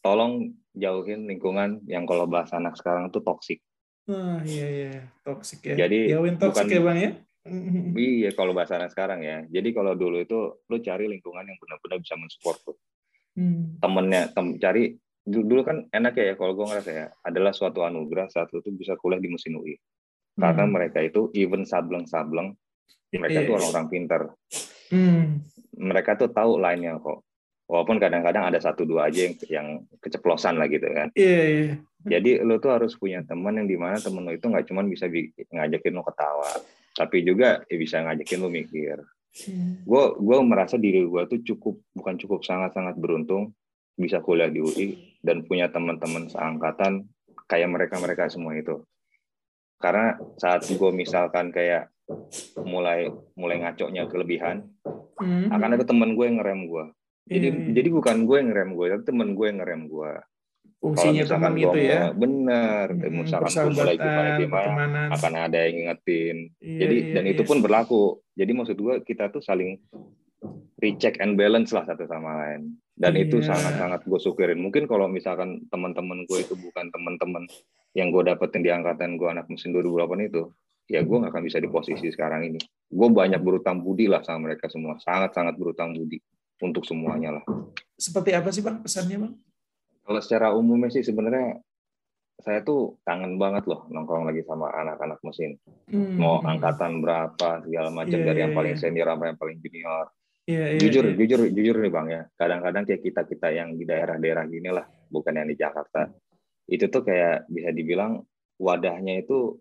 tolong 0.04 0.52
jauhin 0.78 1.28
lingkungan 1.28 1.84
yang 1.90 2.08
kalau 2.08 2.28
bahasa 2.30 2.60
anak 2.60 2.78
sekarang 2.80 3.10
tuh 3.10 3.24
toksik 3.24 3.60
Ah, 4.08 4.40
iya 4.48 4.68
iya, 4.72 4.92
toksik 5.20 5.68
ya. 5.68 5.76
Jadi 5.84 6.16
jauhin 6.16 6.40
toksik 6.40 6.72
bukan, 6.72 6.72
ya 6.72 6.80
bang 6.80 6.98
ya. 6.98 7.12
Iya, 7.98 8.30
kalau 8.38 8.54
bahasanya 8.54 8.92
sekarang 8.94 9.26
ya. 9.26 9.44
Jadi 9.50 9.74
kalau 9.74 9.98
dulu 9.98 10.22
itu 10.22 10.62
lu 10.70 10.78
cari 10.84 11.10
lingkungan 11.10 11.44
yang 11.48 11.58
benar-benar 11.58 11.98
bisa 12.00 12.16
mensupport 12.20 12.58
lu. 12.70 12.74
Hmm. 13.38 13.78
Temennya, 13.82 14.34
tem, 14.34 14.58
cari 14.58 14.84
dulu 15.28 15.62
kan 15.68 15.84
enak 15.92 16.16
ya 16.16 16.34
kalau 16.40 16.56
gue 16.56 16.66
ngerasa 16.72 16.92
ya 16.96 17.08
adalah 17.28 17.52
suatu 17.52 17.84
anugerah 17.84 18.32
saat 18.32 18.48
lu 18.56 18.64
tuh 18.64 18.72
bisa 18.72 18.96
kuliah 18.96 19.20
di 19.20 19.28
mesin 19.28 19.60
UI 19.60 19.76
karena 20.40 20.64
hmm. 20.64 20.72
mereka 20.72 21.04
itu 21.04 21.28
even 21.36 21.68
sableng-sableng 21.68 22.56
mereka 23.12 23.44
tuh 23.44 23.54
orang-orang 23.60 23.88
pintar 23.92 24.22
hmm. 24.88 25.44
mereka 25.76 26.16
tuh 26.16 26.32
tahu 26.32 26.64
lainnya 26.64 26.96
kok 26.96 27.28
walaupun 27.68 28.00
kadang-kadang 28.00 28.48
ada 28.48 28.64
satu 28.64 28.88
dua 28.88 29.12
aja 29.12 29.28
yang 29.28 29.36
yang 29.52 29.68
keceplosan 30.00 30.56
lah 30.56 30.72
gitu 30.72 30.88
kan 30.88 31.12
yeah, 31.12 31.44
yeah. 31.44 31.76
jadi 32.08 32.48
lu 32.48 32.64
tuh 32.64 32.72
harus 32.72 32.96
punya 32.96 33.20
teman 33.28 33.60
yang 33.60 33.68
di 33.68 33.76
mana 33.76 34.00
temen 34.00 34.24
lu 34.24 34.32
itu 34.32 34.48
nggak 34.48 34.64
cuma 34.72 34.88
bisa 34.88 35.12
ngajakin 35.52 35.92
lu 35.92 36.04
ketawa 36.08 36.48
tapi 36.98 37.22
juga 37.22 37.62
ya 37.70 37.78
bisa 37.78 38.02
ngajakin 38.02 38.42
lu 38.42 38.50
mikir 38.50 38.98
gue 39.86 40.04
hmm. 40.10 40.18
gue 40.18 40.38
merasa 40.42 40.82
diri 40.82 41.06
gue 41.06 41.24
tuh 41.30 41.40
cukup 41.46 41.78
bukan 41.94 42.18
cukup 42.18 42.42
sangat 42.42 42.74
sangat 42.74 42.98
beruntung 42.98 43.54
bisa 43.94 44.22
kuliah 44.22 44.50
di 44.50 44.62
UI 44.62 45.18
dan 45.22 45.46
punya 45.46 45.70
teman-teman 45.70 46.26
seangkatan 46.26 47.06
kayak 47.46 47.70
mereka 47.70 48.02
mereka 48.02 48.26
semua 48.34 48.58
itu 48.58 48.82
karena 49.78 50.18
saat 50.42 50.66
gue 50.66 50.92
misalkan 50.94 51.54
kayak 51.54 51.94
mulai 52.66 53.14
mulai 53.38 53.62
ngaconya 53.62 54.10
kelebihan 54.10 54.66
hmm. 55.22 55.54
akan 55.54 55.70
ada 55.78 55.86
teman 55.86 56.18
gue 56.18 56.26
yang 56.26 56.42
ngerem 56.42 56.66
gue 56.66 56.86
jadi 57.30 57.48
hmm. 57.54 57.74
jadi 57.78 57.90
bukan 57.94 58.18
gue 58.26 58.38
yang 58.42 58.50
ngerem 58.50 58.72
gue 58.74 58.86
tapi 58.90 59.04
teman 59.06 59.30
gue 59.38 59.46
yang 59.46 59.60
ngerem 59.62 59.82
gue 59.86 60.12
fungsinya 60.78 61.24
teman 61.26 61.54
itu 61.58 61.80
ya. 61.82 62.14
benar 62.14 62.94
hmm, 62.94 63.26
misalkan 63.26 63.74
mulai 63.74 63.98
gimana 63.98 65.10
akan 65.10 65.34
ada 65.34 65.58
yang 65.66 65.74
ngingetin. 65.82 66.54
Iya, 66.62 66.80
jadi 66.86 66.96
iya, 66.96 67.14
dan 67.18 67.24
iya. 67.26 67.34
itu 67.34 67.42
pun 67.44 67.58
berlaku. 67.60 68.22
Jadi 68.38 68.52
maksud 68.54 68.78
gue 68.78 68.96
kita 69.02 69.34
tuh 69.34 69.42
saling 69.42 69.82
recheck 70.78 71.18
and 71.18 71.34
balance 71.34 71.74
lah 71.74 71.84
satu 71.90 72.06
sama 72.06 72.46
lain. 72.46 72.78
Dan 72.94 73.18
iya. 73.18 73.26
itu 73.26 73.42
sangat-sangat 73.42 74.06
gue 74.06 74.20
syukurin. 74.22 74.62
Mungkin 74.62 74.86
kalau 74.86 75.10
misalkan 75.10 75.66
teman-teman 75.74 76.26
gue 76.30 76.40
itu 76.46 76.54
bukan 76.54 76.94
teman-teman 76.94 77.50
yang 77.98 78.14
gue 78.14 78.22
dapetin 78.22 78.62
di 78.62 78.70
angkatan 78.70 79.18
gue 79.18 79.30
anak 79.30 79.50
mesin 79.50 79.74
2008 79.74 80.30
itu 80.30 80.54
ya 80.88 81.04
gue 81.04 81.18
nggak 81.20 81.34
akan 81.36 81.44
bisa 81.44 81.58
di 81.58 81.70
posisi 81.74 82.08
sekarang 82.14 82.54
ini. 82.54 82.62
Gue 82.88 83.10
banyak 83.10 83.42
berutang 83.42 83.82
budi 83.82 84.06
lah 84.06 84.22
sama 84.22 84.54
mereka 84.54 84.70
semua. 84.70 85.02
Sangat-sangat 85.02 85.58
berutang 85.58 85.98
budi 85.98 86.22
untuk 86.62 86.86
semuanya 86.86 87.42
lah. 87.42 87.44
Seperti 87.98 88.38
apa 88.38 88.54
sih 88.54 88.62
bang 88.62 88.78
pesannya 88.86 89.18
bang 89.26 89.34
kalau 90.08 90.24
secara 90.24 90.56
umumnya 90.56 90.88
sih 90.88 91.04
sebenarnya 91.04 91.60
saya 92.40 92.64
tuh 92.64 92.96
kangen 93.04 93.36
banget 93.36 93.68
loh 93.68 93.90
nongkrong 93.92 94.30
lagi 94.30 94.46
sama 94.48 94.72
anak-anak 94.72 95.20
mesin. 95.26 95.60
Hmm. 95.92 96.16
Mau 96.16 96.40
angkatan 96.40 97.04
berapa 97.04 97.66
segala 97.68 97.90
macam 97.92 98.16
yeah, 98.24 98.28
dari 98.32 98.40
yang 98.46 98.54
iya, 98.56 98.58
paling 98.64 98.76
iya. 98.78 98.82
senior 98.82 99.08
sampai 99.12 99.28
yang 99.28 99.40
paling 99.42 99.58
junior. 99.60 100.06
Yeah, 100.48 100.68
yeah, 100.72 100.80
jujur, 100.80 101.04
yeah. 101.12 101.18
jujur, 101.20 101.40
jujur 101.52 101.76
nih 101.84 101.92
bang 101.92 102.08
ya. 102.08 102.22
Kadang-kadang 102.40 102.84
kayak 102.88 103.02
kita 103.04 103.22
kita 103.28 103.48
yang 103.52 103.76
di 103.76 103.84
daerah-daerah 103.84 104.44
gini 104.48 104.70
lah, 104.72 104.86
bukan 105.12 105.34
yang 105.36 105.50
di 105.50 105.58
Jakarta. 105.60 106.08
Itu 106.70 106.88
tuh 106.88 107.04
kayak 107.04 107.52
bisa 107.52 107.70
dibilang 107.76 108.24
wadahnya 108.62 109.28
itu 109.28 109.60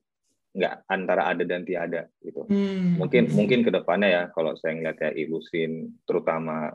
nggak 0.56 0.74
antara 0.86 1.32
ada 1.32 1.42
dan 1.42 1.66
tiada 1.66 2.06
gitu. 2.22 2.46
Hmm. 2.46 3.02
Mungkin 3.02 3.34
mungkin 3.34 3.66
ke 3.66 3.72
depannya 3.72 4.08
ya 4.08 4.22
kalau 4.30 4.54
saya 4.54 4.78
ngeliat 4.78 4.98
ya 5.00 5.10
ilusin 5.16 5.96
terutama 6.06 6.70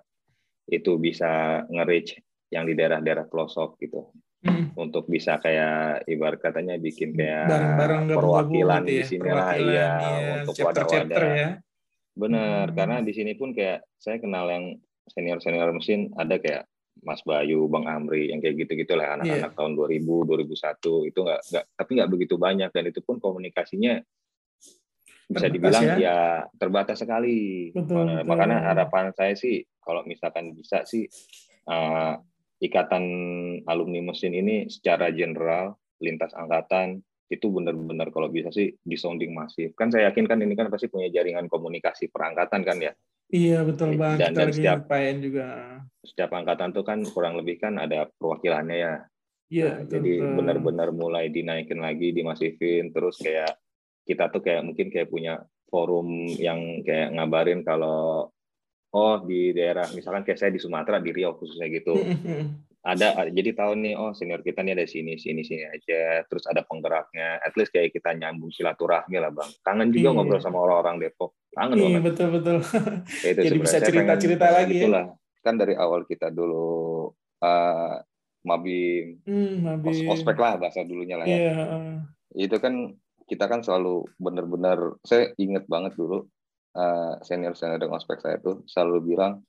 itu 0.65 0.97
bisa 0.97 1.63
nge-reach 1.69 2.19
yang 2.51 2.67
di 2.67 2.75
daerah-daerah 2.75 3.25
pelosok 3.31 3.79
gitu 3.79 4.11
hmm. 4.43 4.75
untuk 4.75 5.07
bisa 5.07 5.39
kayak 5.39 6.03
ibarat 6.05 6.43
katanya 6.43 6.75
bikin 6.75 7.15
kayak 7.15 7.47
Bareng 7.47 7.73
-bareng 7.79 8.03
perwakilan 8.11 8.81
gitu 8.83 8.91
ya? 8.91 8.99
di 8.99 9.07
sini 9.07 9.29
lah 9.31 9.49
ya 9.55 9.63
iya, 9.63 9.91
untuk 10.43 10.55
wadah-wadah 10.59 11.21
ya. 11.31 11.49
bener 12.11 12.65
hmm. 12.69 12.75
karena 12.75 12.97
di 12.99 13.13
sini 13.15 13.31
pun 13.39 13.55
kayak 13.55 13.87
saya 13.95 14.19
kenal 14.19 14.45
yang 14.51 14.75
senior 15.07 15.39
senior 15.39 15.71
mesin 15.71 16.11
ada 16.19 16.37
kayak 16.37 16.67
Mas 17.01 17.23
Bayu, 17.23 17.71
Bang 17.71 17.87
Amri, 17.87 18.29
yang 18.29 18.43
kayak 18.43 18.67
gitu-gitu 18.67 18.93
lah 18.99 19.15
anak-anak 19.15 19.55
yeah. 19.55 19.57
tahun 19.57 19.73
2000, 19.79 20.05
2001 20.05 21.09
itu 21.09 21.19
nggak 21.23 21.41
nggak 21.49 21.65
tapi 21.73 21.91
nggak 21.97 22.11
begitu 22.11 22.35
banyak 22.35 22.69
dan 22.69 22.83
itu 22.83 22.99
pun 22.99 23.15
komunikasinya 23.17 23.95
bisa 25.31 25.47
dibilang 25.47 25.81
ya, 25.81 25.95
ya 25.97 26.19
terbatas 26.59 26.99
sekali. 26.99 27.71
Betul, 27.71 28.11
betul. 28.11 28.27
Makanya 28.27 28.75
harapan 28.75 29.15
saya 29.15 29.33
sih 29.39 29.63
kalau 29.79 30.03
misalkan 30.03 30.51
bisa 30.51 30.83
sih 30.83 31.07
uh, 31.71 32.19
ikatan 32.61 33.03
alumni 33.65 34.13
mesin 34.13 34.37
ini 34.37 34.69
secara 34.69 35.09
general 35.09 35.73
lintas 35.97 36.31
angkatan 36.37 37.01
itu 37.31 37.47
benar-benar 37.47 38.11
kalau 38.11 38.27
bisa 38.27 38.51
sih 38.51 38.75
disounding 38.83 39.31
masif. 39.31 39.71
Kan 39.73 39.89
saya 39.89 40.11
yakin 40.11 40.27
kan 40.27 40.37
ini 40.43 40.53
kan 40.53 40.67
pasti 40.67 40.91
punya 40.91 41.07
jaringan 41.09 41.47
komunikasi 41.47 42.11
perangkatan 42.11 42.61
kan 42.61 42.77
ya. 42.77 42.91
Iya 43.31 43.63
betul 43.63 43.95
banget. 43.95 44.27
Dan, 44.27 44.31
dan 44.35 44.47
setiap 44.51 44.83
juga. 45.23 45.47
Setiap 46.03 46.31
angkatan 46.35 46.75
tuh 46.75 46.83
kan 46.83 46.99
kurang 47.07 47.39
lebih 47.39 47.63
kan 47.63 47.79
ada 47.79 48.11
perwakilannya 48.19 48.77
ya. 48.77 48.93
Iya. 49.47 49.71
Nah, 49.83 49.87
jadi 49.87 50.13
benar-benar 50.35 50.91
mulai 50.91 51.31
dinaikin 51.31 51.79
lagi, 51.79 52.11
dimasifin, 52.11 52.91
terus 52.91 53.19
kayak 53.19 53.55
kita 54.03 54.27
tuh 54.27 54.43
kayak 54.43 54.67
mungkin 54.67 54.91
kayak 54.91 55.07
punya 55.07 55.39
forum 55.71 56.27
yang 56.35 56.83
kayak 56.83 57.15
ngabarin 57.15 57.63
kalau 57.63 58.27
oh 58.91 59.23
di 59.23 59.55
daerah 59.55 59.87
misalkan 59.95 60.27
kayak 60.27 60.39
saya 60.39 60.51
di 60.51 60.59
Sumatera 60.59 60.99
di 60.99 61.11
Riau 61.15 61.35
khususnya 61.39 61.67
gitu. 61.71 61.95
Ada 62.81 63.29
jadi 63.29 63.53
tahu 63.53 63.77
nih 63.77 63.93
oh 63.93 64.09
senior 64.17 64.41
kita 64.41 64.65
nih 64.65 64.73
ada 64.73 64.89
sini 64.89 65.13
sini 65.13 65.45
sini 65.45 65.69
aja. 65.69 66.25
Terus 66.25 66.49
ada 66.49 66.65
penggeraknya. 66.65 67.37
At 67.37 67.53
least 67.53 67.69
kayak 67.69 67.93
kita 67.93 68.17
nyambung 68.17 68.49
silaturahmi 68.49 69.21
lah 69.21 69.29
bang. 69.29 69.53
Kangen 69.61 69.93
juga 69.93 70.09
iya. 70.09 70.17
ngobrol 70.17 70.41
sama 70.41 70.65
orang-orang 70.65 70.97
Depok. 70.97 71.37
Kangen 71.53 71.77
iya, 71.77 72.01
banget. 72.01 72.01
betul 72.09 72.27
betul. 72.33 72.57
Itu 73.21 73.37
jadi 73.45 73.57
bisa 73.61 73.77
cerita 73.85 74.17
cerita 74.17 74.49
lagi 74.49 74.81
ya. 74.81 75.13
kan 75.45 75.61
dari 75.61 75.77
awal 75.77 76.09
kita 76.09 76.33
dulu 76.33 77.05
uh, 77.45 78.01
mabim, 78.41 79.21
hmm, 79.29 79.53
mabim. 79.61 80.09
ospek 80.09 80.37
lah 80.37 80.57
bahasa 80.57 80.81
dulunya 80.81 81.21
lah 81.21 81.25
ya. 81.29 81.37
Yeah. 81.37 82.01
itu 82.33 82.57
kan 82.57 82.97
kita 83.29 83.45
kan 83.47 83.61
selalu 83.61 84.07
benar-benar 84.17 84.97
saya 85.05 85.31
inget 85.37 85.67
banget 85.69 85.95
dulu 85.95 86.27
uh, 86.75 87.19
senior 87.23 87.53
senior 87.55 87.79
dengan 87.79 87.99
ospek 87.99 88.19
saya 88.19 88.37
tuh 88.39 88.63
selalu 88.67 89.15
bilang 89.15 89.41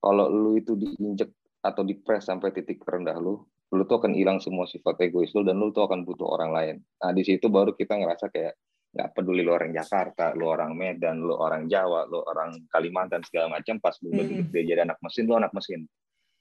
kalau 0.00 0.30
lu 0.30 0.60
itu 0.60 0.76
diinjek 0.76 1.32
atau 1.64 1.82
di 1.82 1.98
press 1.98 2.30
sampai 2.30 2.54
titik 2.54 2.86
terendah 2.86 3.18
lu, 3.18 3.42
lu 3.74 3.82
tuh 3.90 3.98
akan 3.98 4.14
hilang 4.14 4.38
semua 4.38 4.70
sifat 4.70 5.02
egois 5.02 5.34
lu 5.34 5.42
dan 5.42 5.58
lu 5.58 5.74
tuh 5.74 5.82
akan 5.82 6.06
butuh 6.06 6.28
orang 6.30 6.50
lain. 6.54 6.76
Nah 7.02 7.10
di 7.10 7.26
situ 7.26 7.50
baru 7.50 7.74
kita 7.74 7.98
ngerasa 7.98 8.30
kayak 8.30 8.54
nggak 8.96 9.08
peduli 9.12 9.42
lu 9.42 9.52
orang 9.52 9.74
Jakarta, 9.74 10.32
lu 10.32 10.46
orang 10.46 10.72
Medan, 10.72 11.20
lu 11.20 11.34
orang 11.34 11.66
Jawa, 11.66 12.06
lu 12.06 12.22
orang 12.22 12.54
Kalimantan 12.70 13.20
segala 13.26 13.58
macam 13.58 13.76
pas 13.82 13.98
lu 14.00 14.14
mm 14.14 14.48
-hmm. 14.48 14.54
jadi 14.54 14.86
anak 14.86 15.02
mesin, 15.02 15.26
lu 15.26 15.34
anak 15.34 15.52
mesin. 15.52 15.84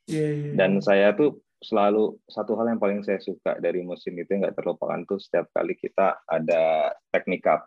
Yeah, 0.05 0.29
yeah. 0.29 0.53
Iya. 0.53 0.55
Dan 0.55 0.71
saya 0.79 1.07
tuh 1.17 1.41
selalu 1.59 2.21
satu 2.29 2.53
hal 2.61 2.69
yang 2.69 2.79
paling 2.79 3.01
saya 3.01 3.17
suka 3.17 3.57
dari 3.57 3.81
mesin 3.81 4.13
itu 4.21 4.37
nggak 4.37 4.53
terlupakan 4.53 5.01
tuh 5.09 5.17
setiap 5.17 5.49
kali 5.49 5.73
kita 5.73 6.21
ada 6.29 6.93
teknik 7.09 7.43
up. 7.49 7.65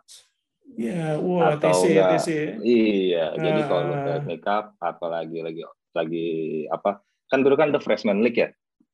Iya, 0.77 0.93
yeah, 0.95 1.11
wow, 1.17 1.57
atau 1.57 1.73
TC, 1.73 1.83
enggak, 1.91 2.09
TC. 2.19 2.29
Iya, 2.61 3.25
uh, 3.33 3.41
jadi 3.41 3.61
kalau 3.65 3.93
ah. 3.93 4.03
teknik 4.05 4.43
up 4.45 4.65
apalagi 4.79 5.39
lagi 5.41 5.61
lagi 5.97 6.27
apa 6.69 7.01
kan 7.29 7.45
dulu 7.45 7.55
kan 7.57 7.69
the 7.73 7.81
freshman 7.81 8.21
league 8.21 8.37
ya 8.37 8.49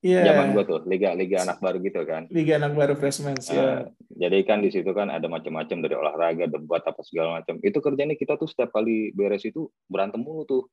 Yeah. 0.05 0.29
Zaman 0.29 0.53
gue 0.53 0.63
tuh 0.69 0.85
liga 0.85 1.17
liga 1.17 1.41
anak 1.41 1.57
baru 1.57 1.81
gitu 1.81 2.05
kan. 2.05 2.29
Liga 2.29 2.61
anak 2.61 2.77
baru 2.77 2.93
freshman 2.93 3.41
sih. 3.41 3.57
Uh, 3.57 3.89
jadi 4.13 4.45
kan 4.45 4.61
di 4.61 4.69
situ 4.69 4.85
kan 4.93 5.09
ada 5.09 5.25
macam-macam 5.25 5.81
dari 5.81 5.97
olahraga, 5.97 6.45
debat 6.45 6.85
apa 6.85 7.01
segala 7.01 7.41
macam. 7.41 7.57
Itu 7.65 7.81
kerjanya 7.81 8.13
kita 8.13 8.37
tuh 8.37 8.45
setiap 8.45 8.69
kali 8.69 9.09
beres 9.17 9.41
itu 9.49 9.65
berantem 9.89 10.21
mulu 10.21 10.45
tuh. 10.45 10.63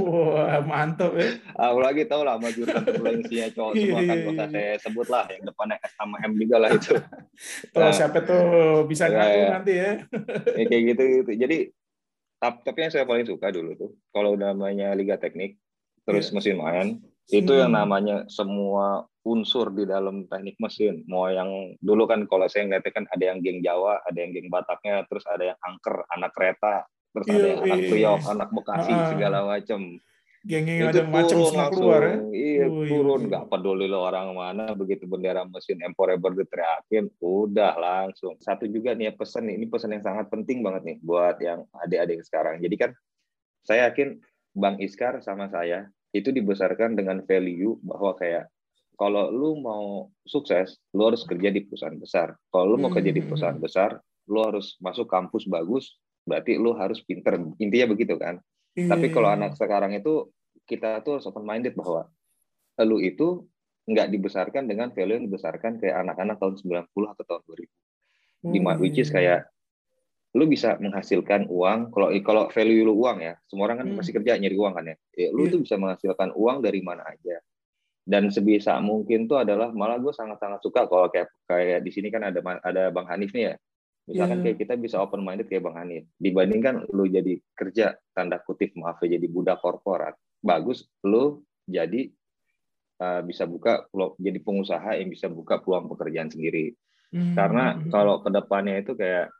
Wah 0.00 0.64
mantap 0.64 1.12
ya. 1.12 1.28
Apalagi 1.60 2.08
tau 2.08 2.24
lah 2.24 2.40
maju 2.40 2.56
turbulensinya 2.56 3.52
cowok 3.52 3.72
iya, 3.76 3.82
semua 3.84 4.00
kan 4.00 4.16
iya, 4.16 4.24
gak 4.24 4.32
usah 4.32 4.48
iya. 4.48 4.54
saya 4.56 4.72
sebut 4.80 5.06
lah 5.12 5.24
yang 5.28 5.42
depannya 5.44 5.76
S 5.84 5.92
sama 6.00 6.16
M 6.24 6.32
juga 6.40 6.56
lah 6.56 6.70
itu. 6.72 6.92
Tuh 7.76 7.80
nah, 7.84 7.92
siapa 7.92 8.18
tuh 8.24 8.44
bisa 8.88 9.12
ngaku 9.12 9.36
ya, 9.36 9.48
nanti 9.52 9.72
ya. 9.76 9.92
ya 10.58 10.64
kayak 10.64 10.82
gitu 10.96 11.02
gitu. 11.20 11.32
Jadi 11.36 11.58
tapi 12.40 12.78
yang 12.80 12.92
saya 12.92 13.04
paling 13.04 13.28
suka 13.28 13.52
dulu 13.52 13.76
tuh 13.76 13.90
kalau 14.16 14.32
namanya 14.32 14.96
liga 14.96 15.20
teknik 15.20 15.60
terus 16.08 16.32
yeah. 16.32 16.34
mesin 16.40 16.56
main 16.56 16.88
itu 17.30 17.52
hmm. 17.54 17.60
yang 17.66 17.72
namanya 17.72 18.16
semua 18.26 19.06
unsur 19.22 19.70
di 19.70 19.84
dalam 19.84 20.26
teknik 20.26 20.56
mesin. 20.58 21.04
Mau 21.06 21.28
yang 21.28 21.76
dulu 21.78 22.08
kan 22.08 22.24
kalau 22.26 22.48
saya 22.48 22.66
ngeliatnya 22.66 22.92
kan 22.92 23.04
ada 23.12 23.24
yang 23.30 23.38
geng 23.44 23.60
Jawa 23.60 24.00
ada 24.02 24.18
yang 24.18 24.32
geng 24.32 24.48
Bataknya 24.48 25.04
terus 25.06 25.24
ada 25.28 25.54
yang 25.54 25.58
angker 25.60 26.04
anak 26.10 26.32
kereta 26.34 26.88
terus 27.10 27.26
yeah, 27.26 27.36
ada 27.36 27.46
yang 27.46 27.60
anak 27.66 27.80
Priok 27.90 28.20
anak 28.30 28.48
Bekasi 28.54 28.92
uh, 28.94 29.06
segala 29.10 29.38
macam 29.44 29.80
geng 30.40 30.66
yang 30.72 30.88
ada 30.88 31.02
macam 31.04 31.38
semua 31.44 31.68
keluar 31.68 32.00
ya? 32.00 32.16
Iya 32.32 32.64
oh, 32.72 32.84
turun. 32.88 33.20
nggak 33.28 33.44
iya. 33.44 33.50
peduli 33.52 33.86
lo 33.92 33.98
orang 34.08 34.32
mana 34.32 34.72
begitu 34.72 35.04
bendera 35.04 35.44
mesin 35.44 35.84
Emporeber 35.84 36.32
diteriakin 36.32 37.12
udah 37.20 37.76
langsung. 37.76 38.40
Satu 38.40 38.64
juga 38.64 38.96
nih 38.96 39.10
ya 39.10 39.12
pesan 39.12 39.52
nih. 39.52 39.60
Ini 39.60 39.66
pesan 39.68 39.92
yang 39.92 40.04
sangat 40.06 40.32
penting 40.32 40.64
banget 40.64 40.82
nih 40.88 40.96
buat 41.04 41.36
yang 41.44 41.68
adik-adik 41.76 42.24
sekarang. 42.24 42.56
Jadi 42.64 42.76
kan 42.80 42.90
saya 43.68 43.92
yakin 43.92 44.16
Bang 44.56 44.80
Iskar 44.80 45.20
sama 45.20 45.52
saya 45.52 45.92
itu 46.10 46.34
dibesarkan 46.34 46.98
dengan 46.98 47.22
value 47.22 47.78
bahwa 47.82 48.14
kayak 48.18 48.50
kalau 49.00 49.32
lu 49.32 49.56
mau 49.56 50.12
sukses, 50.28 50.76
lu 50.92 51.08
harus 51.08 51.24
kerja 51.24 51.48
di 51.48 51.64
perusahaan 51.64 51.96
besar. 51.96 52.36
Kalau 52.52 52.76
lu 52.76 52.76
mau 52.76 52.92
kerja 52.92 53.08
di 53.08 53.24
perusahaan 53.24 53.56
hmm. 53.56 53.64
besar, 53.64 53.96
lu 54.28 54.44
harus 54.44 54.76
masuk 54.76 55.08
kampus 55.08 55.48
bagus, 55.48 55.96
berarti 56.28 56.60
lu 56.60 56.76
harus 56.76 57.00
pinter. 57.00 57.40
Intinya 57.56 57.96
begitu 57.96 58.20
kan. 58.20 58.36
Hmm. 58.76 58.92
Tapi 58.92 59.08
kalau 59.08 59.32
anak 59.32 59.56
sekarang 59.56 59.96
itu 59.96 60.28
kita 60.68 61.00
tuh 61.00 61.16
harus 61.16 61.24
open 61.24 61.48
minded 61.48 61.72
bahwa 61.72 62.12
lu 62.84 63.00
itu 63.00 63.48
nggak 63.88 64.12
dibesarkan 64.12 64.68
dengan 64.68 64.92
value 64.92 65.16
yang 65.16 65.26
dibesarkan 65.32 65.80
kayak 65.80 65.96
anak-anak 66.04 66.36
tahun 66.36 66.60
90 66.60 67.12
atau 67.16 67.24
tahun 67.24 67.42
2000. 67.48 67.66
Hmm. 68.40 68.80
which 68.80 69.00
is 69.00 69.08
kayak 69.08 69.48
lu 70.30 70.46
bisa 70.46 70.78
menghasilkan 70.78 71.50
uang 71.50 71.90
kalau 71.90 72.08
kalau 72.22 72.42
value 72.54 72.86
lu 72.86 72.94
uang 73.02 73.18
ya 73.18 73.34
semua 73.50 73.66
orang 73.66 73.82
kan 73.82 73.86
hmm. 73.90 73.98
masih 73.98 74.12
kerja 74.14 74.38
nyari 74.38 74.54
uang 74.54 74.72
kan 74.78 74.84
ya, 74.86 74.96
ya 75.18 75.28
lu 75.34 75.46
yeah. 75.46 75.50
tuh 75.50 75.60
bisa 75.66 75.74
menghasilkan 75.74 76.30
uang 76.38 76.62
dari 76.62 76.80
mana 76.86 77.02
aja 77.02 77.42
dan 78.06 78.30
sebisa 78.30 78.78
mungkin 78.78 79.26
tuh 79.26 79.42
adalah 79.42 79.74
malah 79.74 79.98
gue 79.98 80.14
sangat-sangat 80.14 80.62
suka 80.62 80.86
kalau 80.86 81.10
kayak 81.10 81.34
kayak 81.50 81.82
di 81.82 81.90
sini 81.90 82.14
kan 82.14 82.30
ada 82.30 82.38
ada 82.62 82.94
bang 82.94 83.06
Hanif 83.10 83.34
nih 83.34 83.44
ya 83.50 83.54
misalkan 84.06 84.38
yeah. 84.38 84.44
kayak 84.46 84.58
kita 84.62 84.74
bisa 84.78 84.96
open 85.02 85.26
minded 85.26 85.50
kayak 85.50 85.66
bang 85.66 85.76
Hanif 85.82 86.04
dibandingkan 86.22 86.86
lu 86.94 87.10
jadi 87.10 87.34
kerja 87.58 87.98
tanda 88.14 88.38
kutip 88.38 88.70
maaf 88.78 89.02
ya 89.02 89.18
jadi 89.18 89.26
budak 89.26 89.58
korporat 89.58 90.14
bagus 90.38 90.86
lu 91.02 91.42
jadi 91.66 92.06
uh, 93.02 93.20
bisa 93.26 93.50
buka 93.50 93.90
jadi 94.14 94.38
pengusaha 94.38 94.94
yang 94.94 95.10
bisa 95.10 95.26
buka 95.26 95.58
peluang 95.58 95.90
pekerjaan 95.90 96.30
sendiri 96.30 96.70
hmm. 97.10 97.34
karena 97.34 97.74
hmm. 97.74 97.90
kalau 97.90 98.22
ke 98.22 98.30
depannya 98.30 98.78
itu 98.78 98.94
kayak 98.94 99.34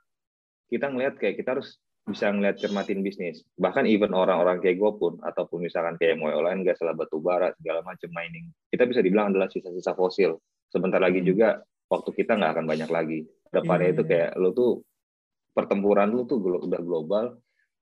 kita 0.71 0.87
ngelihat 0.89 1.19
kayak 1.19 1.37
kita 1.37 1.59
harus 1.59 1.77
bisa 2.07 2.33
ngelihat 2.33 2.57
cermatin 2.57 3.05
bisnis. 3.05 3.45
Bahkan 3.61 3.85
even 3.85 4.17
orang-orang 4.17 4.59
kayak 4.59 4.81
gue 4.81 4.93
pun, 4.97 5.21
ataupun 5.21 5.69
misalkan 5.69 6.01
kayak 6.01 6.17
mau 6.17 6.33
lain, 6.33 6.65
gas, 6.65 6.81
salah 6.81 6.97
batu 6.97 7.21
bara, 7.21 7.53
segala 7.61 7.85
macam 7.85 8.09
mining, 8.11 8.49
kita 8.73 8.89
bisa 8.89 9.05
dibilang 9.05 9.31
adalah 9.31 9.47
sisa-sisa 9.53 9.93
fosil. 9.93 10.41
Sebentar 10.71 11.03
lagi 11.03 11.21
hmm. 11.21 11.29
juga 11.29 11.61
waktu 11.91 12.11
kita 12.15 12.39
nggak 12.39 12.53
akan 12.57 12.67
banyak 12.67 12.91
lagi. 12.91 13.21
Depannya 13.51 13.93
itu 13.93 14.03
hmm. 14.07 14.11
kayak 14.11 14.31
lo 14.39 14.51
tuh 14.55 14.71
pertempuran 15.51 16.09
lu 16.15 16.25
tuh 16.25 16.39
udah 16.39 16.81
global 16.81 17.35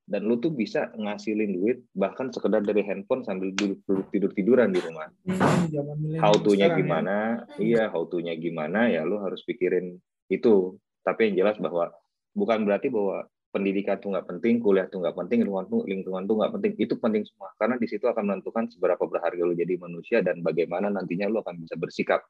dan 0.09 0.25
lu 0.25 0.41
tuh 0.41 0.49
bisa 0.49 0.89
ngasilin 0.97 1.53
duit 1.53 1.85
bahkan 1.93 2.33
sekedar 2.33 2.65
dari 2.65 2.81
handphone 2.81 3.21
sambil 3.29 3.53
duduk, 3.53 3.85
duduk 3.85 4.09
tidur 4.09 4.33
tiduran 4.33 4.73
di 4.73 4.81
rumah. 4.81 5.13
Hmm, 5.29 6.17
how 6.17 6.33
to-nya 6.33 6.73
ya. 6.73 6.77
gimana? 6.81 7.45
Ya. 7.61 7.85
Iya, 7.85 7.85
how 7.93 8.09
to-nya 8.09 8.33
gimana 8.41 8.89
ya 8.89 9.05
lu 9.05 9.21
harus 9.21 9.45
pikirin 9.45 10.01
itu. 10.33 10.81
Tapi 11.05 11.29
yang 11.29 11.45
jelas 11.45 11.61
bahwa 11.61 11.93
bukan 12.35 12.65
berarti 12.65 12.89
bahwa 12.93 13.29
pendidikan 13.49 13.97
itu 13.97 14.13
nggak 14.13 14.27
penting, 14.29 14.61
kuliah 14.61 14.87
itu 14.87 15.01
nggak 15.01 15.17
penting, 15.17 15.39
lingkungan 15.43 15.67
tuh 15.67 15.83
lingkungan 15.89 16.23
tuh 16.29 16.35
nggak 16.39 16.53
penting. 16.61 16.73
Itu 16.77 16.95
penting 17.01 17.23
semua 17.25 17.49
karena 17.57 17.81
di 17.81 17.87
situ 17.89 18.05
akan 18.05 18.25
menentukan 18.25 18.69
seberapa 18.69 19.03
berharga 19.09 19.43
lu 19.43 19.57
jadi 19.57 19.75
manusia 19.81 20.21
dan 20.21 20.45
bagaimana 20.45 20.93
nantinya 20.93 21.27
lu 21.27 21.41
akan 21.41 21.57
bisa 21.65 21.75
bersikap. 21.75 22.23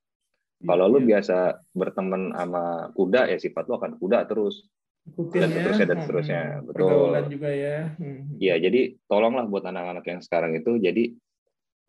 Kalau 0.58 0.90
lu 0.90 0.98
iya. 1.06 1.14
biasa 1.14 1.37
berteman 1.70 2.34
sama 2.34 2.90
kuda 2.94 3.30
ya 3.30 3.38
sifat 3.38 3.70
lu 3.70 3.78
akan 3.78 3.94
kuda 3.98 4.26
terus. 4.26 4.66
Ikutin 5.08 5.40
dan 5.40 5.50
seterusnya 5.54 5.87
ya. 5.87 5.88
dan 5.88 5.98
seterusnya. 6.04 6.40
Hmm. 6.42 6.64
Betul. 6.68 7.08
juga 7.32 7.50
ya. 7.50 7.76
Hmm. 7.96 8.20
Iya, 8.37 8.54
jadi 8.61 8.80
tolonglah 9.08 9.46
buat 9.48 9.64
anak-anak 9.64 10.04
yang 10.04 10.20
sekarang 10.20 10.52
itu 10.58 10.76
jadi 10.82 11.16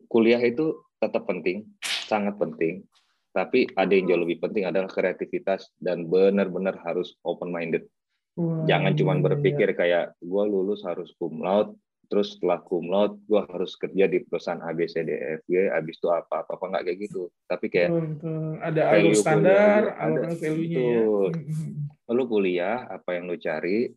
kuliah 0.08 0.40
itu 0.40 0.80
tetap 1.02 1.28
penting, 1.28 1.68
sangat 1.82 2.38
penting. 2.40 2.86
Tapi 3.30 3.68
ada 3.78 3.92
yang 3.92 4.10
jauh 4.10 4.22
lebih 4.26 4.42
penting 4.42 4.66
adalah 4.66 4.90
kreativitas 4.90 5.70
dan 5.78 6.08
benar-benar 6.10 6.80
harus 6.82 7.14
open 7.22 7.54
minded 7.54 7.86
Jangan 8.38 8.94
cuma 8.94 9.18
berpikir 9.18 9.74
iya. 9.74 9.76
kayak 9.76 10.04
gue 10.22 10.44
lulus 10.46 10.80
harus 10.86 11.12
cum 11.18 11.42
laude, 11.42 11.74
terus 12.08 12.38
setelah 12.38 12.62
cum 12.64 12.88
laude 12.88 13.18
gue 13.28 13.42
harus 13.42 13.76
kerja 13.76 14.06
di 14.08 14.22
perusahaan 14.24 14.62
A 14.64 14.70
B 14.72 14.86
C 14.86 15.02
D 15.04 15.12
E 15.12 15.28
F 15.38 15.42
G 15.44 15.68
abis 15.68 15.98
itu 15.98 16.08
apa 16.08 16.46
apa 16.46 16.56
apa 16.56 16.64
nggak 16.70 16.84
kayak 16.88 16.98
gitu. 17.04 17.22
Tapi 17.44 17.66
kayak 17.68 17.90
betul, 17.90 18.56
ada 18.62 18.82
alur 18.96 19.14
standar 19.18 19.80
ada 19.98 20.20
value-nya 20.32 20.80
ya. 20.80 21.04
lu 22.10 22.24
kuliah 22.26 22.78
apa 22.88 23.10
yang 23.18 23.28
lu 23.28 23.36
cari 23.36 23.90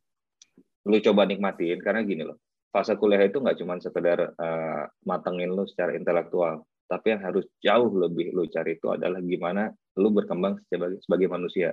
lu 0.89 0.97
coba 0.99 1.21
nikmatin. 1.29 1.79
Karena 1.79 2.01
gini 2.03 2.27
loh 2.27 2.41
fase 2.73 2.97
kuliah 2.97 3.23
itu 3.23 3.37
nggak 3.37 3.57
cuma 3.63 3.77
sekedar 3.79 4.33
uh, 4.33 4.83
matengin 5.07 5.53
lu 5.53 5.63
secara 5.69 5.95
intelektual. 5.95 6.65
Tapi 6.83 7.15
yang 7.15 7.21
harus 7.23 7.47
jauh 7.63 7.89
lebih 7.95 8.35
lu 8.35 8.43
cari 8.51 8.75
itu 8.75 8.91
adalah 8.91 9.23
gimana 9.23 9.71
lu 9.97 10.09
berkembang 10.11 10.59
sebagai 10.67 10.99
sebagai 11.05 11.31
manusia 11.31 11.71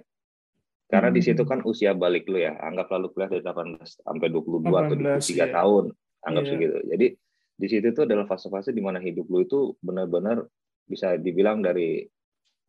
karena 0.91 1.09
hmm. 1.15 1.17
di 1.17 1.23
situ 1.23 1.43
kan 1.47 1.63
usia 1.63 1.95
balik 1.95 2.27
lu 2.27 2.43
ya 2.43 2.59
anggap 2.59 2.91
lalu 2.91 3.15
kuliah 3.15 3.31
dari 3.31 3.47
18 3.47 4.03
sampai 4.03 4.27
22 4.27 4.67
18, 4.67 4.75
atau 4.75 4.97
23 4.99 5.39
ya. 5.39 5.47
tahun 5.55 5.85
anggap 6.27 6.43
yeah. 6.43 6.51
segitu. 6.51 6.77
Jadi 6.91 7.07
di 7.61 7.67
situ 7.71 7.87
itu 7.95 8.01
adalah 8.03 8.27
fase-fase 8.27 8.75
di 8.75 8.83
mana 8.83 8.99
hidup 8.99 9.31
lu 9.31 9.47
itu 9.47 9.79
benar-benar 9.79 10.43
bisa 10.91 11.15
dibilang 11.15 11.63
dari 11.63 12.03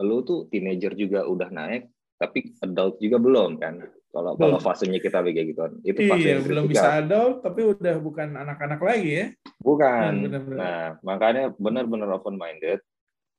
lu 0.05 0.21
tuh 0.21 0.45
teenager 0.53 0.93
juga 0.93 1.25
udah 1.25 1.49
naik, 1.49 1.89
tapi 2.21 2.53
adult 2.61 3.01
juga 3.01 3.17
belum 3.17 3.57
kan. 3.57 3.81
Kalau 4.11 4.35
kalau 4.35 4.59
fasenya 4.59 4.99
kita 4.99 5.23
begitu 5.23 5.55
gitu 5.55 5.63
itu 5.87 5.99
fase 6.05 6.27
iya, 6.27 6.31
yang 6.35 6.43
belum 6.43 6.65
bisa 6.67 6.99
adult 6.99 7.39
tapi 7.47 7.63
udah 7.63 7.95
bukan 8.03 8.37
anak-anak 8.37 8.79
lagi 8.83 9.11
ya. 9.17 9.25
Bukan. 9.63 10.11
Hmm, 10.13 10.23
bener 10.29 10.41
-bener. 10.45 10.57
Nah, 10.61 10.85
makanya 11.01 11.43
benar-benar 11.57 12.21
open 12.21 12.37
minded. 12.37 12.83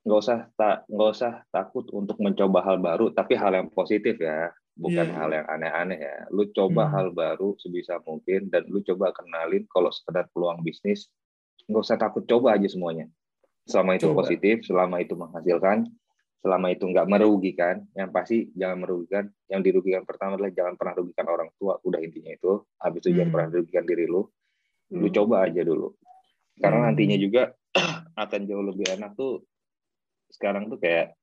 Nggak 0.03 0.19
usah 0.19 0.39
tak 0.59 0.83
nggak 0.91 1.09
usah 1.15 1.33
takut 1.53 1.87
untuk 1.95 2.19
mencoba 2.19 2.59
hal 2.67 2.81
baru, 2.83 3.13
tapi 3.15 3.39
hal 3.39 3.55
yang 3.55 3.71
positif 3.71 4.19
ya 4.19 4.51
bukan 4.73 5.07
yeah. 5.09 5.17
hal 5.17 5.29
yang 5.29 5.47
aneh-aneh 5.47 5.99
ya. 6.01 6.15
Lu 6.33 6.49
coba 6.49 6.89
hmm. 6.89 6.93
hal 6.93 7.07
baru 7.13 7.53
sebisa 7.61 8.01
mungkin 8.01 8.49
dan 8.49 8.65
lu 8.69 8.81
coba 8.81 9.13
kenalin 9.13 9.65
kalau 9.69 9.93
sekedar 9.93 10.29
peluang 10.33 10.65
bisnis, 10.65 11.09
nggak 11.69 11.83
usah 11.83 11.97
takut 11.97 12.25
coba 12.25 12.57
aja 12.57 12.67
semuanya. 12.67 13.07
Selama 13.63 13.95
itu 13.95 14.11
coba. 14.11 14.25
positif, 14.25 14.55
selama 14.67 14.99
itu 14.99 15.13
menghasilkan, 15.15 15.87
selama 16.43 16.67
itu 16.75 16.83
nggak 16.83 17.07
merugikan, 17.07 17.75
yang 17.95 18.11
pasti 18.11 18.51
jangan 18.57 18.83
merugikan. 18.83 19.31
Yang 19.47 19.61
dirugikan 19.71 20.03
pertama 20.03 20.35
adalah 20.35 20.51
jangan 20.51 20.75
pernah 20.75 20.93
rugikan 20.99 21.25
orang 21.31 21.49
tua, 21.55 21.79
udah 21.79 21.99
intinya 22.03 22.33
itu. 22.33 22.59
Habis 22.81 22.99
itu 23.05 23.09
hmm. 23.09 23.17
jangan 23.21 23.31
pernah 23.31 23.47
rugikan 23.55 23.85
diri 23.87 24.05
lu. 24.09 24.21
Lu 24.91 25.07
hmm. 25.07 25.15
coba 25.15 25.47
aja 25.47 25.61
dulu. 25.63 25.95
Karena 26.59 26.77
hmm. 26.83 26.87
nantinya 26.91 27.17
juga 27.17 27.43
akan 28.23 28.41
jauh 28.45 28.65
lebih 28.65 28.85
enak 28.93 29.15
tuh 29.15 29.41
sekarang 30.33 30.65
tuh 30.69 30.81
kayak 30.81 31.13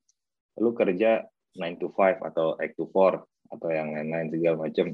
lu 0.63 0.71
kerja 0.71 1.27
9 1.59 1.83
to 1.83 1.91
5 1.91 2.23
atau 2.31 2.55
8 2.59 2.79
to 2.79 2.87
4 2.87 3.30
atau 3.51 3.69
yang 3.71 3.93
lain-lain 3.93 4.31
segala 4.31 4.57
macam 4.67 4.87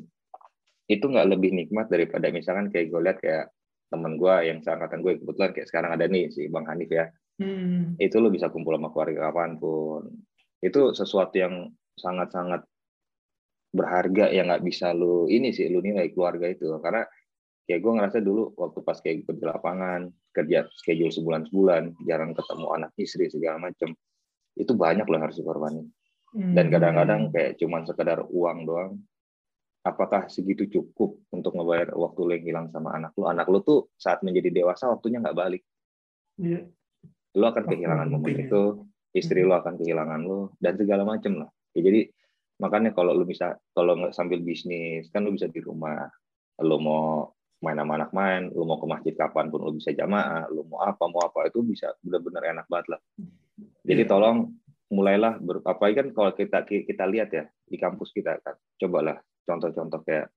itu 0.86 1.04
nggak 1.04 1.28
lebih 1.28 1.50
nikmat 1.52 1.90
daripada 1.90 2.30
misalkan 2.30 2.70
kayak 2.70 2.88
gue 2.88 3.00
lihat 3.02 3.18
kayak 3.18 3.46
teman 3.90 4.18
gue 4.18 4.34
yang 4.46 4.58
seangkatan 4.62 5.02
gue 5.02 5.12
kebetulan 5.22 5.50
kayak 5.54 5.68
sekarang 5.70 5.90
ada 5.94 6.04
nih 6.06 6.30
si 6.30 6.50
bang 6.50 6.66
Hanif 6.66 6.90
ya. 6.90 7.06
Hmm. 7.36 8.00
itu 8.00 8.16
lo 8.16 8.32
bisa 8.32 8.48
kumpul 8.48 8.80
sama 8.80 8.88
keluarga 8.88 9.28
kapan 9.28 9.60
pun. 9.60 10.08
Itu 10.64 10.96
sesuatu 10.96 11.36
yang 11.36 11.68
sangat-sangat 12.00 12.64
berharga 13.76 14.32
yang 14.32 14.48
nggak 14.48 14.64
bisa 14.64 14.96
lu 14.96 15.28
ini 15.28 15.52
sih 15.52 15.68
lu 15.68 15.84
nilai 15.84 16.08
keluarga 16.16 16.48
itu. 16.48 16.64
Karena 16.80 17.04
kayak 17.68 17.80
gue 17.82 17.92
ngerasa 17.92 18.18
dulu 18.24 18.56
waktu 18.56 18.78
pas 18.80 18.98
kayak 19.04 19.28
gue 19.28 19.36
di 19.36 19.44
lapangan 19.44 20.08
kerja 20.32 20.64
schedule 20.80 21.12
sebulan 21.12 21.50
sebulan 21.52 21.82
jarang 22.08 22.32
ketemu 22.32 22.66
anak 22.72 22.90
istri 22.96 23.26
segala 23.28 23.68
macam 23.68 23.92
itu 24.56 24.72
banyak 24.72 25.04
loh 25.04 25.20
harus 25.20 25.36
dikorbanin 25.36 25.90
dan 26.36 26.66
kadang-kadang 26.68 27.20
hmm. 27.28 27.32
kayak 27.32 27.52
cuman 27.56 27.82
sekedar 27.88 28.20
uang 28.28 28.58
doang 28.68 28.92
apakah 29.86 30.28
segitu 30.28 30.68
cukup 30.68 31.16
untuk 31.32 31.56
ngebayar 31.56 31.96
waktu 31.96 32.20
lo 32.20 32.32
yang 32.36 32.44
hilang 32.44 32.66
sama 32.68 32.92
anak 32.92 33.16
lo 33.16 33.30
anak 33.30 33.46
lo 33.48 33.64
tuh 33.64 33.88
saat 33.96 34.20
menjadi 34.20 34.52
dewasa 34.52 34.92
waktunya 34.92 35.22
nggak 35.24 35.38
balik 35.38 35.62
yeah. 36.36 36.66
lo 37.38 37.48
akan 37.48 37.64
kehilangan 37.64 38.08
momen 38.12 38.36
itu 38.36 38.84
istri 39.16 39.40
hmm. 39.40 39.48
lo 39.48 39.54
akan 39.64 39.74
kehilangan 39.80 40.20
lo 40.28 40.52
dan 40.60 40.76
segala 40.76 41.08
macam 41.08 41.32
lah 41.40 41.48
ya, 41.72 41.80
jadi 41.80 42.00
makanya 42.60 42.92
kalau 42.92 43.16
lo 43.16 43.24
bisa 43.24 43.56
kalau 43.72 43.96
nggak 43.96 44.12
sambil 44.12 44.44
bisnis 44.44 45.08
kan 45.08 45.24
lo 45.24 45.32
bisa 45.32 45.48
di 45.48 45.60
rumah 45.64 46.04
lo 46.60 46.76
mau 46.76 47.32
main 47.64 47.80
sama 47.80 47.96
anak 47.96 48.12
main 48.12 48.52
lo 48.52 48.68
mau 48.68 48.76
ke 48.76 48.84
masjid 48.84 49.14
kapan 49.16 49.48
pun 49.48 49.64
lo 49.64 49.72
bisa 49.72 49.94
jamaah 49.94 50.52
lo 50.52 50.68
mau 50.68 50.84
apa 50.84 51.04
mau 51.08 51.24
apa 51.24 51.48
itu 51.48 51.64
bisa 51.64 51.96
benar-benar 52.04 52.52
enak 52.52 52.66
banget 52.68 52.98
lah 52.98 53.00
jadi 53.88 54.04
yeah. 54.04 54.10
tolong 54.10 54.52
mulailah 54.86 55.42
ber, 55.42 55.62
apa 55.66 55.90
kan 55.90 56.14
kalau 56.14 56.30
kita 56.30 56.62
kita 56.66 57.04
lihat 57.10 57.30
ya 57.34 57.44
di 57.66 57.76
kampus 57.78 58.14
kita 58.14 58.38
kan. 58.42 58.54
Cobalah 58.78 59.18
contoh-contoh 59.46 60.00
kayak 60.06 60.30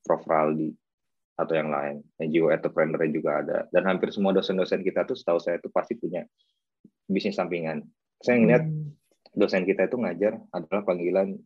Prof. 0.00 0.24
Raldi 0.24 0.72
atau 1.36 1.56
yang 1.56 1.72
lain 1.72 2.04
NGO 2.20 2.52
entrepreneur 2.52 3.00
juga 3.08 3.40
ada. 3.44 3.58
Dan 3.72 3.88
hampir 3.88 4.12
semua 4.12 4.32
dosen-dosen 4.36 4.84
kita 4.84 5.04
tuh 5.08 5.16
setahu 5.16 5.40
saya 5.40 5.60
itu 5.60 5.68
pasti 5.72 5.96
punya 5.96 6.24
bisnis 7.08 7.36
sampingan. 7.36 7.84
Saya 8.20 8.36
ngeliat 8.40 8.64
hmm. 8.64 9.36
dosen 9.36 9.64
kita 9.64 9.88
itu 9.88 9.96
ngajar 9.96 10.36
adalah 10.52 10.84
panggilan 10.84 11.36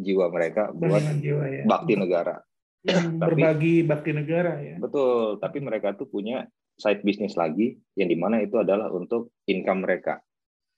jiwa 0.00 0.30
mereka 0.32 0.70
buat 0.72 1.02
jiwa, 1.18 1.44
ya. 1.50 1.62
bakti 1.66 1.94
negara. 1.98 2.40
Tapi, 2.80 3.20
berbagi 3.20 3.74
bakti 3.84 4.10
negara 4.16 4.56
ya. 4.62 4.80
Betul 4.80 5.36
tapi 5.42 5.60
mereka 5.60 5.92
tuh 5.92 6.08
punya 6.08 6.48
side 6.80 7.04
bisnis 7.04 7.36
lagi 7.36 7.76
yang 7.92 8.08
di 8.08 8.16
mana 8.16 8.40
itu 8.40 8.56
adalah 8.56 8.88
untuk 8.88 9.36
income 9.44 9.84
mereka 9.84 10.24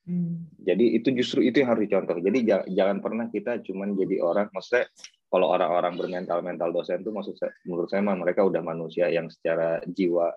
Hmm. 0.03 0.51
Jadi 0.59 0.99
itu 0.99 1.15
justru 1.15 1.47
itu 1.47 1.63
yang 1.63 1.71
harus 1.75 1.87
dicontoh. 1.87 2.19
Jadi 2.19 2.43
jangan, 2.75 2.99
pernah 2.99 3.31
kita 3.31 3.63
cuman 3.63 3.95
jadi 3.95 4.19
orang, 4.19 4.51
maksudnya 4.51 4.91
kalau 5.31 5.55
orang-orang 5.55 5.95
bermental 5.95 6.43
mental 6.43 6.75
dosen 6.75 7.07
itu 7.07 7.15
maksud 7.15 7.39
saya, 7.39 7.55
menurut 7.63 7.89
saya 7.89 8.03
mah 8.03 8.19
mereka 8.19 8.43
udah 8.43 8.61
manusia 8.61 9.07
yang 9.09 9.31
secara 9.31 9.79
jiwa, 9.87 10.35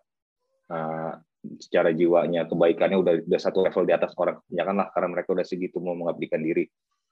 uh, 0.69 1.13
secara 1.61 1.93
jiwanya 1.93 2.45
kebaikannya 2.45 2.97
udah 2.97 3.13
udah 3.25 3.41
satu 3.41 3.65
level 3.65 3.85
di 3.85 3.93
atas 3.93 4.13
orang 4.17 4.41
kebanyakan 4.45 4.75
lah 4.81 4.87
karena 4.93 5.09
mereka 5.13 5.29
udah 5.33 5.45
segitu 5.45 5.77
mau 5.81 5.97
mengabdikan 5.97 6.41
diri. 6.41 6.65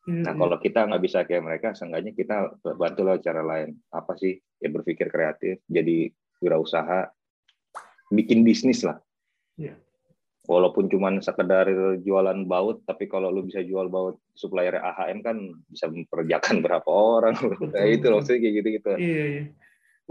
Hmm. 0.06 0.22
Nah 0.22 0.34
kalau 0.38 0.58
kita 0.62 0.86
nggak 0.86 1.04
bisa 1.04 1.26
kayak 1.26 1.44
mereka, 1.44 1.68
seenggaknya 1.74 2.14
kita 2.14 2.54
bantu 2.78 3.02
lah 3.02 3.18
cara 3.18 3.42
lain. 3.42 3.82
Apa 3.90 4.14
sih? 4.14 4.38
Ya 4.62 4.70
berpikir 4.70 5.10
kreatif, 5.10 5.58
jadi 5.66 6.14
wirausaha, 6.38 7.10
bikin 8.14 8.46
bisnis 8.46 8.86
lah. 8.86 9.02
Yeah 9.58 9.78
walaupun 10.44 10.92
cuma 10.92 11.08
sekedar 11.24 11.72
jualan 12.04 12.40
baut 12.44 12.84
tapi 12.84 13.08
kalau 13.08 13.32
lu 13.32 13.48
bisa 13.48 13.64
jual 13.64 13.88
baut 13.88 14.20
supplier 14.36 14.76
AHM 14.76 15.24
kan 15.24 15.38
bisa 15.72 15.88
memperjakan 15.88 16.60
berapa 16.66 16.90
orang 16.90 17.36
nah, 17.72 17.88
itu 17.88 18.08
loh 18.12 18.20
sih 18.20 18.44
kayak 18.44 18.54
gitu 18.60 18.70
gitu 18.80 18.92
iya, 19.00 19.24
iya. 19.40 19.44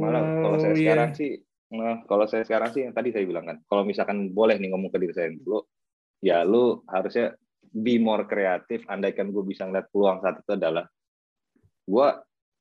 malah 0.00 0.24
wow, 0.24 0.40
kalau 0.48 0.56
saya 0.58 0.72
iya. 0.72 0.80
sekarang 0.80 1.10
sih 1.12 1.30
nah 1.72 1.96
kalau 2.04 2.24
saya 2.28 2.44
sekarang 2.44 2.70
sih 2.72 2.80
yang 2.84 2.94
tadi 2.96 3.12
saya 3.12 3.24
bilang 3.28 3.44
kan 3.48 3.56
kalau 3.68 3.84
misalkan 3.84 4.32
boleh 4.32 4.56
nih 4.56 4.72
ngomong 4.72 4.92
ke 4.92 4.98
diri 5.00 5.12
saya 5.12 5.32
dulu 5.32 5.60
ya 6.24 6.44
lu 6.44 6.80
harusnya 6.88 7.36
be 7.72 7.96
more 7.96 8.28
kreatif 8.28 8.84
andaikan 8.88 9.32
gue 9.32 9.44
bisa 9.44 9.64
ngeliat 9.64 9.88
peluang 9.88 10.20
saat 10.20 10.44
itu 10.44 10.52
adalah 10.52 10.84
gue 11.88 12.08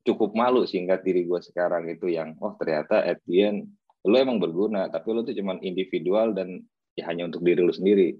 cukup 0.08 0.32
malu 0.34 0.64
sehingga 0.64 1.00
diri 1.00 1.28
gue 1.28 1.40
sekarang 1.40 1.88
itu 1.92 2.10
yang 2.10 2.36
oh 2.40 2.56
ternyata 2.56 3.04
at 3.04 3.20
the 3.28 3.38
end 3.48 3.68
lu 4.08 4.16
emang 4.18 4.42
berguna 4.42 4.90
tapi 4.90 5.14
lu 5.14 5.22
tuh 5.22 5.36
cuman 5.36 5.62
individual 5.62 6.34
dan 6.34 6.64
ya 7.02 7.10
hanya 7.10 7.26
untuk 7.26 7.42
diri 7.42 7.66
lu 7.66 7.74
sendiri. 7.74 8.14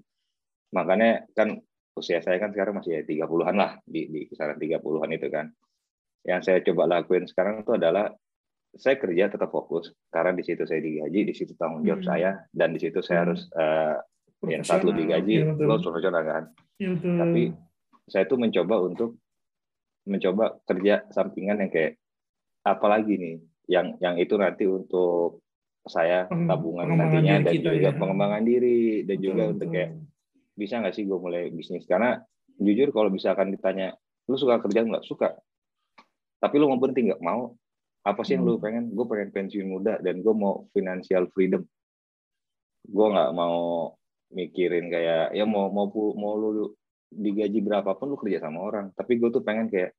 Makanya 0.74 1.30
kan 1.38 1.62
usia 1.94 2.18
saya 2.18 2.42
kan 2.42 2.50
sekarang 2.50 2.82
masih 2.82 2.98
ya 2.98 3.02
30-an 3.06 3.54
lah 3.54 3.78
di, 3.86 4.10
di 4.10 4.20
kisaran 4.26 4.58
30-an 4.58 5.10
itu 5.14 5.28
kan. 5.30 5.46
Yang 6.26 6.40
saya 6.50 6.58
coba 6.66 6.98
lakuin 6.98 7.30
sekarang 7.30 7.62
itu 7.62 7.72
adalah 7.78 8.10
saya 8.72 8.96
kerja 8.96 9.28
tetap 9.28 9.52
fokus 9.52 9.92
karena 10.08 10.32
di 10.32 10.42
situ 10.42 10.64
saya 10.64 10.80
digaji, 10.80 11.20
di 11.28 11.34
situ 11.36 11.52
tanggung 11.54 11.84
jawab 11.84 12.02
hmm. 12.02 12.08
saya 12.08 12.30
dan 12.50 12.72
di 12.72 12.80
situ 12.80 12.98
saya 13.04 13.22
hmm. 13.22 13.24
harus 13.28 13.40
uh, 13.54 13.96
yang 14.42 14.64
satu 14.66 14.90
digaji, 14.90 15.46
ya, 15.46 15.54
lo 15.54 15.78
profesional 15.78 16.24
kan. 16.26 16.44
Ya, 16.82 16.90
Tapi 16.98 17.54
saya 18.10 18.26
tuh 18.26 18.40
mencoba 18.40 18.82
untuk 18.82 19.22
mencoba 20.02 20.58
kerja 20.66 21.06
sampingan 21.14 21.62
yang 21.62 21.70
kayak 21.70 21.94
apalagi 22.66 23.14
nih 23.14 23.36
yang 23.70 23.94
yang 24.02 24.18
itu 24.18 24.34
nanti 24.34 24.66
untuk 24.66 25.46
saya 25.82 26.30
tabungan 26.30 26.94
nantinya 26.94 27.42
dan 27.42 27.58
juga 27.58 27.90
ya. 27.90 27.98
pengembangan 27.98 28.42
diri 28.46 29.02
dan 29.02 29.18
betul, 29.18 29.26
juga 29.26 29.42
betul. 29.42 29.52
untuk 29.58 29.68
kayak 29.74 29.90
bisa 30.54 30.74
nggak 30.78 30.94
sih 30.94 31.04
gue 31.08 31.18
mulai 31.18 31.50
bisnis? 31.50 31.84
Karena 31.88 32.20
jujur 32.60 32.94
kalau 32.94 33.10
misalkan 33.10 33.50
ditanya 33.50 33.96
lu 34.30 34.38
suka 34.38 34.62
kerja 34.62 34.86
nggak? 34.86 35.02
Suka. 35.02 35.34
Tapi 36.38 36.54
lu 36.58 36.70
mau 36.70 36.78
berhenti 36.78 37.10
nggak? 37.10 37.22
Mau. 37.22 37.58
Apa 38.02 38.26
sih 38.26 38.34
yang 38.34 38.46
lu 38.46 38.58
hmm. 38.58 38.62
pengen? 38.62 38.84
Gue 38.94 39.06
pengen 39.10 39.28
pensiun 39.34 39.66
muda 39.66 39.98
dan 39.98 40.22
gue 40.22 40.34
mau 40.34 40.66
financial 40.70 41.26
freedom. 41.34 41.62
Gue 42.86 43.06
nggak 43.10 43.30
mau 43.34 43.90
mikirin 44.32 44.88
kayak 44.88 45.36
ya 45.36 45.44
mau 45.44 45.68
mau 45.68 45.90
mau 46.14 46.34
lu 46.38 46.72
digaji 47.12 47.58
berapapun 47.58 48.14
lu 48.14 48.16
kerja 48.18 48.42
sama 48.42 48.62
orang. 48.62 48.94
Tapi 48.94 49.18
gue 49.18 49.30
tuh 49.34 49.42
pengen 49.42 49.66
kayak 49.66 49.94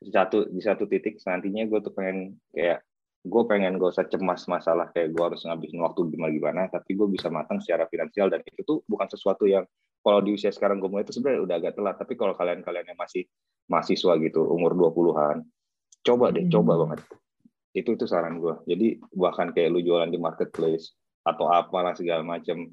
satu 0.00 0.48
di 0.48 0.62
satu 0.64 0.88
titik 0.88 1.20
nantinya 1.26 1.66
gue 1.68 1.78
tuh 1.84 1.92
pengen 1.92 2.40
kayak 2.56 2.80
gue 3.20 3.42
pengen 3.44 3.76
gak 3.76 3.92
usah 3.92 4.06
cemas 4.08 4.48
masalah 4.48 4.88
kayak 4.96 5.12
gue 5.12 5.20
harus 5.20 5.44
ngabisin 5.44 5.84
waktu 5.84 6.08
gimana 6.08 6.32
gimana 6.32 6.60
tapi 6.72 6.96
gue 6.96 7.04
bisa 7.04 7.28
matang 7.28 7.60
secara 7.60 7.84
finansial 7.92 8.32
dan 8.32 8.40
itu 8.40 8.64
tuh 8.64 8.80
bukan 8.88 9.08
sesuatu 9.12 9.44
yang 9.44 9.68
kalau 10.00 10.20
di 10.24 10.32
usia 10.32 10.48
sekarang 10.48 10.80
gue 10.80 10.88
mulai 10.88 11.04
itu 11.04 11.12
sebenarnya 11.12 11.44
udah 11.44 11.56
agak 11.60 11.72
telat. 11.76 11.96
Tapi 12.00 12.16
kalau 12.16 12.32
kalian-kalian 12.32 12.86
yang 12.92 12.98
masih 12.98 13.28
mahasiswa 13.68 14.16
gitu 14.18 14.40
umur 14.48 14.72
20-an 14.74 15.44
coba 16.00 16.32
deh 16.32 16.48
hmm. 16.48 16.52
coba 16.52 16.72
banget. 16.80 17.00
Itu 17.76 17.94
itu 17.94 18.04
saran 18.08 18.40
gue 18.40 18.64
jadi 18.66 18.98
bahkan 19.14 19.52
kayak 19.52 19.68
lu 19.70 19.84
jualan 19.84 20.08
di 20.08 20.18
marketplace 20.18 20.96
atau 21.22 21.52
apalah 21.52 21.92
segala 21.92 22.24
macam 22.24 22.66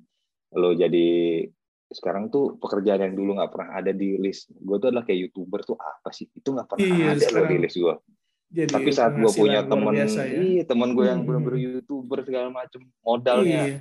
lo 0.56 0.72
jadi 0.72 1.44
sekarang 1.92 2.32
tuh 2.32 2.56
pekerjaan 2.60 3.04
yang 3.04 3.16
dulu 3.16 3.36
nggak 3.36 3.52
pernah 3.52 3.70
ada 3.76 3.92
di 3.92 4.16
list. 4.16 4.48
Gue 4.56 4.80
tuh 4.80 4.90
adalah 4.90 5.04
kayak 5.04 5.28
youtuber 5.28 5.68
tuh 5.68 5.76
apa 5.76 6.10
sih? 6.16 6.32
Itu 6.32 6.56
nggak 6.56 6.68
pernah 6.72 6.88
iya, 6.88 7.12
ada 7.14 7.28
lo 7.36 7.44
di 7.46 7.58
list 7.60 7.76
gue 7.76 7.96
jadi 8.48 8.72
tapi 8.72 8.90
saat 8.96 9.14
gue 9.16 9.32
punya 9.32 9.62
temen 9.64 9.94
ya? 9.94 10.08
iya 10.24 10.64
temen 10.64 10.96
gue 10.96 11.06
yang 11.06 11.20
hmm. 11.22 11.28
bener-bener 11.28 11.58
youtuber 11.60 12.24
segala 12.24 12.48
macam 12.48 12.82
modalnya 13.04 13.76
iya. 13.76 13.78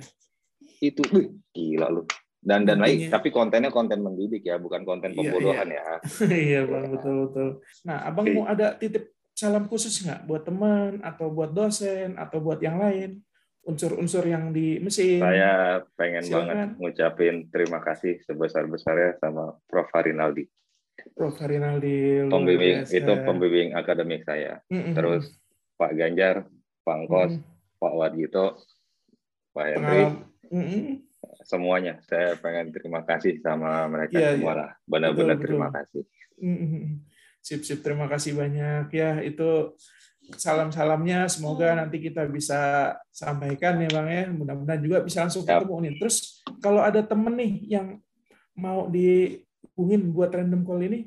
itu 0.83 1.01
wih, 1.11 1.31
gila 1.55 1.87
lu 1.87 2.03
dan 2.43 2.63
dan 2.63 2.79
lagi 2.79 3.07
tapi 3.07 3.31
kontennya 3.31 3.71
konten 3.71 4.03
mendidik 4.03 4.43
ya 4.43 4.59
bukan 4.59 4.83
konten 4.83 5.15
iya, 5.15 5.17
pembodohan 5.17 5.67
iya, 5.71 5.83
iya. 5.83 5.95
ya 6.27 6.37
iya 6.51 6.61
bang 6.67 6.85
betul 6.91 7.15
betul 7.27 7.49
nah 7.87 7.97
abang 8.07 8.25
okay. 8.27 8.35
mau 8.35 8.45
ada 8.47 8.67
titip 8.75 9.15
salam 9.37 9.69
khusus 9.69 9.93
nggak 10.03 10.25
buat 10.25 10.43
teman 10.43 10.99
atau 11.05 11.29
buat 11.29 11.51
dosen 11.53 12.17
atau 12.17 12.41
buat 12.41 12.59
yang 12.59 12.81
lain 12.81 13.21
unsur-unsur 13.67 14.23
yang 14.23 14.55
di 14.55 14.79
mesin. 14.79 15.19
Saya 15.19 15.83
pengen 15.99 16.23
Silakan. 16.23 16.39
banget 16.47 16.69
ngucapin 16.79 17.35
terima 17.51 17.83
kasih 17.83 18.23
sebesar-besarnya 18.23 19.19
sama 19.19 19.59
Prof. 19.67 19.91
Harinaldi. 19.91 20.47
Prof. 21.13 21.35
Harinaldi. 21.39 22.27
Pembimbing 22.27 22.83
itu 22.87 23.13
pembimbing 23.23 23.69
akademik 23.77 24.25
saya. 24.25 24.59
Mm 24.67 24.79
-hmm. 24.81 24.93
Terus 24.97 25.23
Pak 25.77 25.91
Ganjar, 25.93 26.35
Pak 26.81 26.99
Kos, 27.07 27.31
mm 27.35 27.39
-hmm. 27.39 27.77
Pak 27.77 27.93
Wadito, 27.93 28.47
Pak 29.53 29.65
Hendri, 29.71 30.03
mm 30.49 30.63
-hmm. 30.65 30.83
semuanya. 31.45 32.01
Saya 32.03 32.35
pengen 32.41 32.73
terima 32.73 33.05
kasih 33.05 33.39
sama 33.39 33.85
mereka 33.87 34.17
yeah, 34.17 34.33
semua 34.35 34.47
yeah. 34.51 34.57
lah. 34.57 34.71
Benar-benar 34.89 35.37
terima 35.37 35.67
kasih. 35.69 36.03
Mm 36.41 36.57
-hmm. 36.57 36.83
Sip, 37.39 37.61
sip. 37.63 37.79
Terima 37.79 38.11
kasih 38.11 38.35
banyak 38.35 38.91
ya. 38.91 39.21
Itu 39.23 39.77
salam-salamnya 40.35 41.31
semoga 41.31 41.71
nanti 41.71 42.03
kita 42.03 42.27
bisa 42.27 42.91
sampaikan 43.13 43.79
ya 43.79 43.89
Bang 43.93 44.07
ya. 44.11 44.27
Mudah-mudahan 44.27 44.81
juga 44.83 44.97
bisa 45.05 45.23
langsung 45.23 45.47
ketemu 45.47 45.75
nih. 45.87 45.93
Terus 46.03 46.43
kalau 46.59 46.83
ada 46.83 46.99
temen 46.99 47.33
nih 47.39 47.53
yang 47.79 47.87
mau 48.57 48.89
dihubungin 49.61 50.09
buat 50.13 50.33
random 50.33 50.61
call 50.65 50.81
ini 50.85 50.99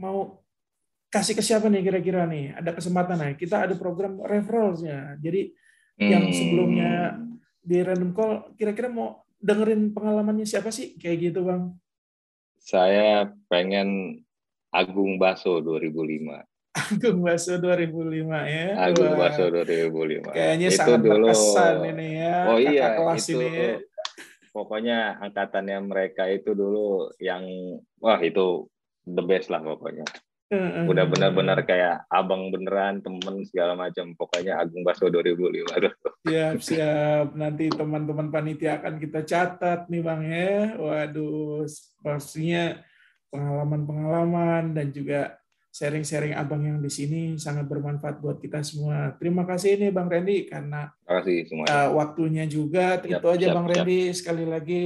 mau 0.00 0.40
kasih 1.10 1.34
ke 1.34 1.42
siapa 1.42 1.66
nih 1.66 1.82
kira-kira 1.82 2.24
nih? 2.24 2.56
Ada 2.56 2.70
kesempatan 2.76 3.18
nih. 3.18 3.34
Kita 3.36 3.66
ada 3.66 3.74
program 3.74 4.22
referralsnya. 4.22 5.18
Jadi 5.18 5.50
hmm. 6.00 6.10
yang 6.10 6.24
sebelumnya 6.30 6.92
di 7.60 7.78
random 7.82 8.10
call 8.16 8.32
kira-kira 8.56 8.88
mau 8.88 9.26
dengerin 9.40 9.96
pengalamannya 9.96 10.44
siapa 10.44 10.68
sih 10.68 10.96
kayak 11.00 11.32
gitu 11.32 11.44
Bang? 11.48 11.76
Saya 12.60 13.32
pengen 13.48 14.20
Agung 14.70 15.16
Baso 15.18 15.58
2005. 15.64 16.44
Agung 16.70 17.18
Baso 17.26 17.58
2005 17.58 18.30
ya. 18.46 18.66
Agung 18.78 19.12
Baso 19.18 19.44
2005. 19.50 20.30
Kayaknya 20.30 20.68
itu 20.70 20.78
sangat 20.78 21.00
dulu, 21.02 21.26
berkesan 21.26 21.76
ini 21.90 22.08
ya. 22.22 22.36
Oh 22.46 22.58
iya, 22.60 22.86
kelas 22.94 23.24
itu, 23.26 23.40
ini. 23.42 23.58
Ya. 24.50 24.54
Pokoknya 24.58 24.98
angkatannya 25.22 25.78
mereka 25.86 26.26
itu 26.26 26.58
dulu 26.58 27.14
yang 27.22 27.46
wah 28.02 28.18
itu 28.18 28.66
the 29.06 29.22
best 29.22 29.46
lah 29.46 29.62
pokoknya. 29.62 30.02
Udah 30.90 31.06
benar-benar 31.06 31.62
kayak 31.62 32.10
abang 32.10 32.50
beneran, 32.50 32.98
temen 32.98 33.46
segala 33.46 33.78
macam. 33.78 34.18
Pokoknya 34.18 34.58
Agung 34.58 34.82
Baso 34.82 35.06
2005. 35.06 36.26
Siap, 36.26 36.58
siap. 36.58 37.38
Nanti 37.38 37.70
teman-teman 37.70 38.34
panitia 38.34 38.82
akan 38.82 38.98
kita 38.98 39.22
catat 39.22 39.86
nih 39.86 40.02
Bang 40.02 40.26
ya. 40.26 40.74
Waduh, 40.74 41.62
pastinya 42.02 42.82
pengalaman-pengalaman 43.30 44.74
dan 44.74 44.90
juga 44.90 45.39
sharing-sharing 45.70 46.34
abang 46.34 46.66
yang 46.66 46.82
di 46.82 46.90
sini 46.90 47.38
sangat 47.38 47.70
bermanfaat 47.70 48.18
buat 48.18 48.42
kita 48.42 48.60
semua. 48.66 49.14
Terima 49.22 49.46
kasih 49.46 49.78
nih 49.78 49.90
Bang 49.94 50.10
Randy 50.10 50.50
karena 50.50 50.90
kasih 51.06 51.46
Uh, 51.70 51.88
waktunya 51.94 52.44
juga. 52.50 52.98
Siap, 52.98 53.06
itu 53.06 53.26
aja 53.30 53.46
siap, 53.46 53.54
Bang 53.54 53.66
siap. 53.66 53.74
Randy 53.78 54.00
sekali 54.10 54.44
lagi 54.44 54.84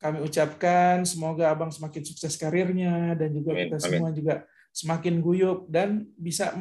kami 0.00 0.18
ucapkan 0.24 1.04
semoga 1.04 1.52
abang 1.52 1.70
semakin 1.70 2.02
sukses 2.02 2.34
karirnya 2.40 3.14
dan 3.14 3.36
juga 3.36 3.52
amin, 3.52 3.68
kita 3.68 3.76
amin. 3.78 3.84
semua 3.84 4.10
juga 4.10 4.34
semakin 4.72 5.14
guyup 5.20 5.68
dan 5.68 6.08
bisa 6.16 6.56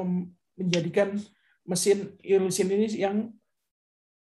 menjadikan 0.59 1.15
mesin 1.63 2.13
ilusin 2.19 2.69
ini 2.69 2.87
yang 2.99 3.31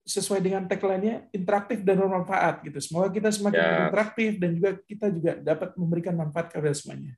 sesuai 0.08 0.40
dengan 0.40 0.64
tagline-nya 0.64 1.28
interaktif 1.36 1.84
dan 1.84 2.00
bermanfaat 2.00 2.64
gitu. 2.64 2.80
Semoga 2.80 3.12
kita 3.12 3.28
semakin 3.28 3.60
ya. 3.60 3.92
interaktif 3.92 4.30
dan 4.40 4.50
juga 4.56 4.70
kita 4.88 5.06
juga 5.12 5.32
dapat 5.36 5.76
memberikan 5.76 6.16
manfaat 6.16 6.48
kepada 6.48 6.72
semuanya. 6.72 7.12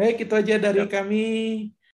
Baik, 0.00 0.16
itu 0.24 0.34
aja 0.40 0.54
dari 0.64 0.80
kami. 0.88 1.16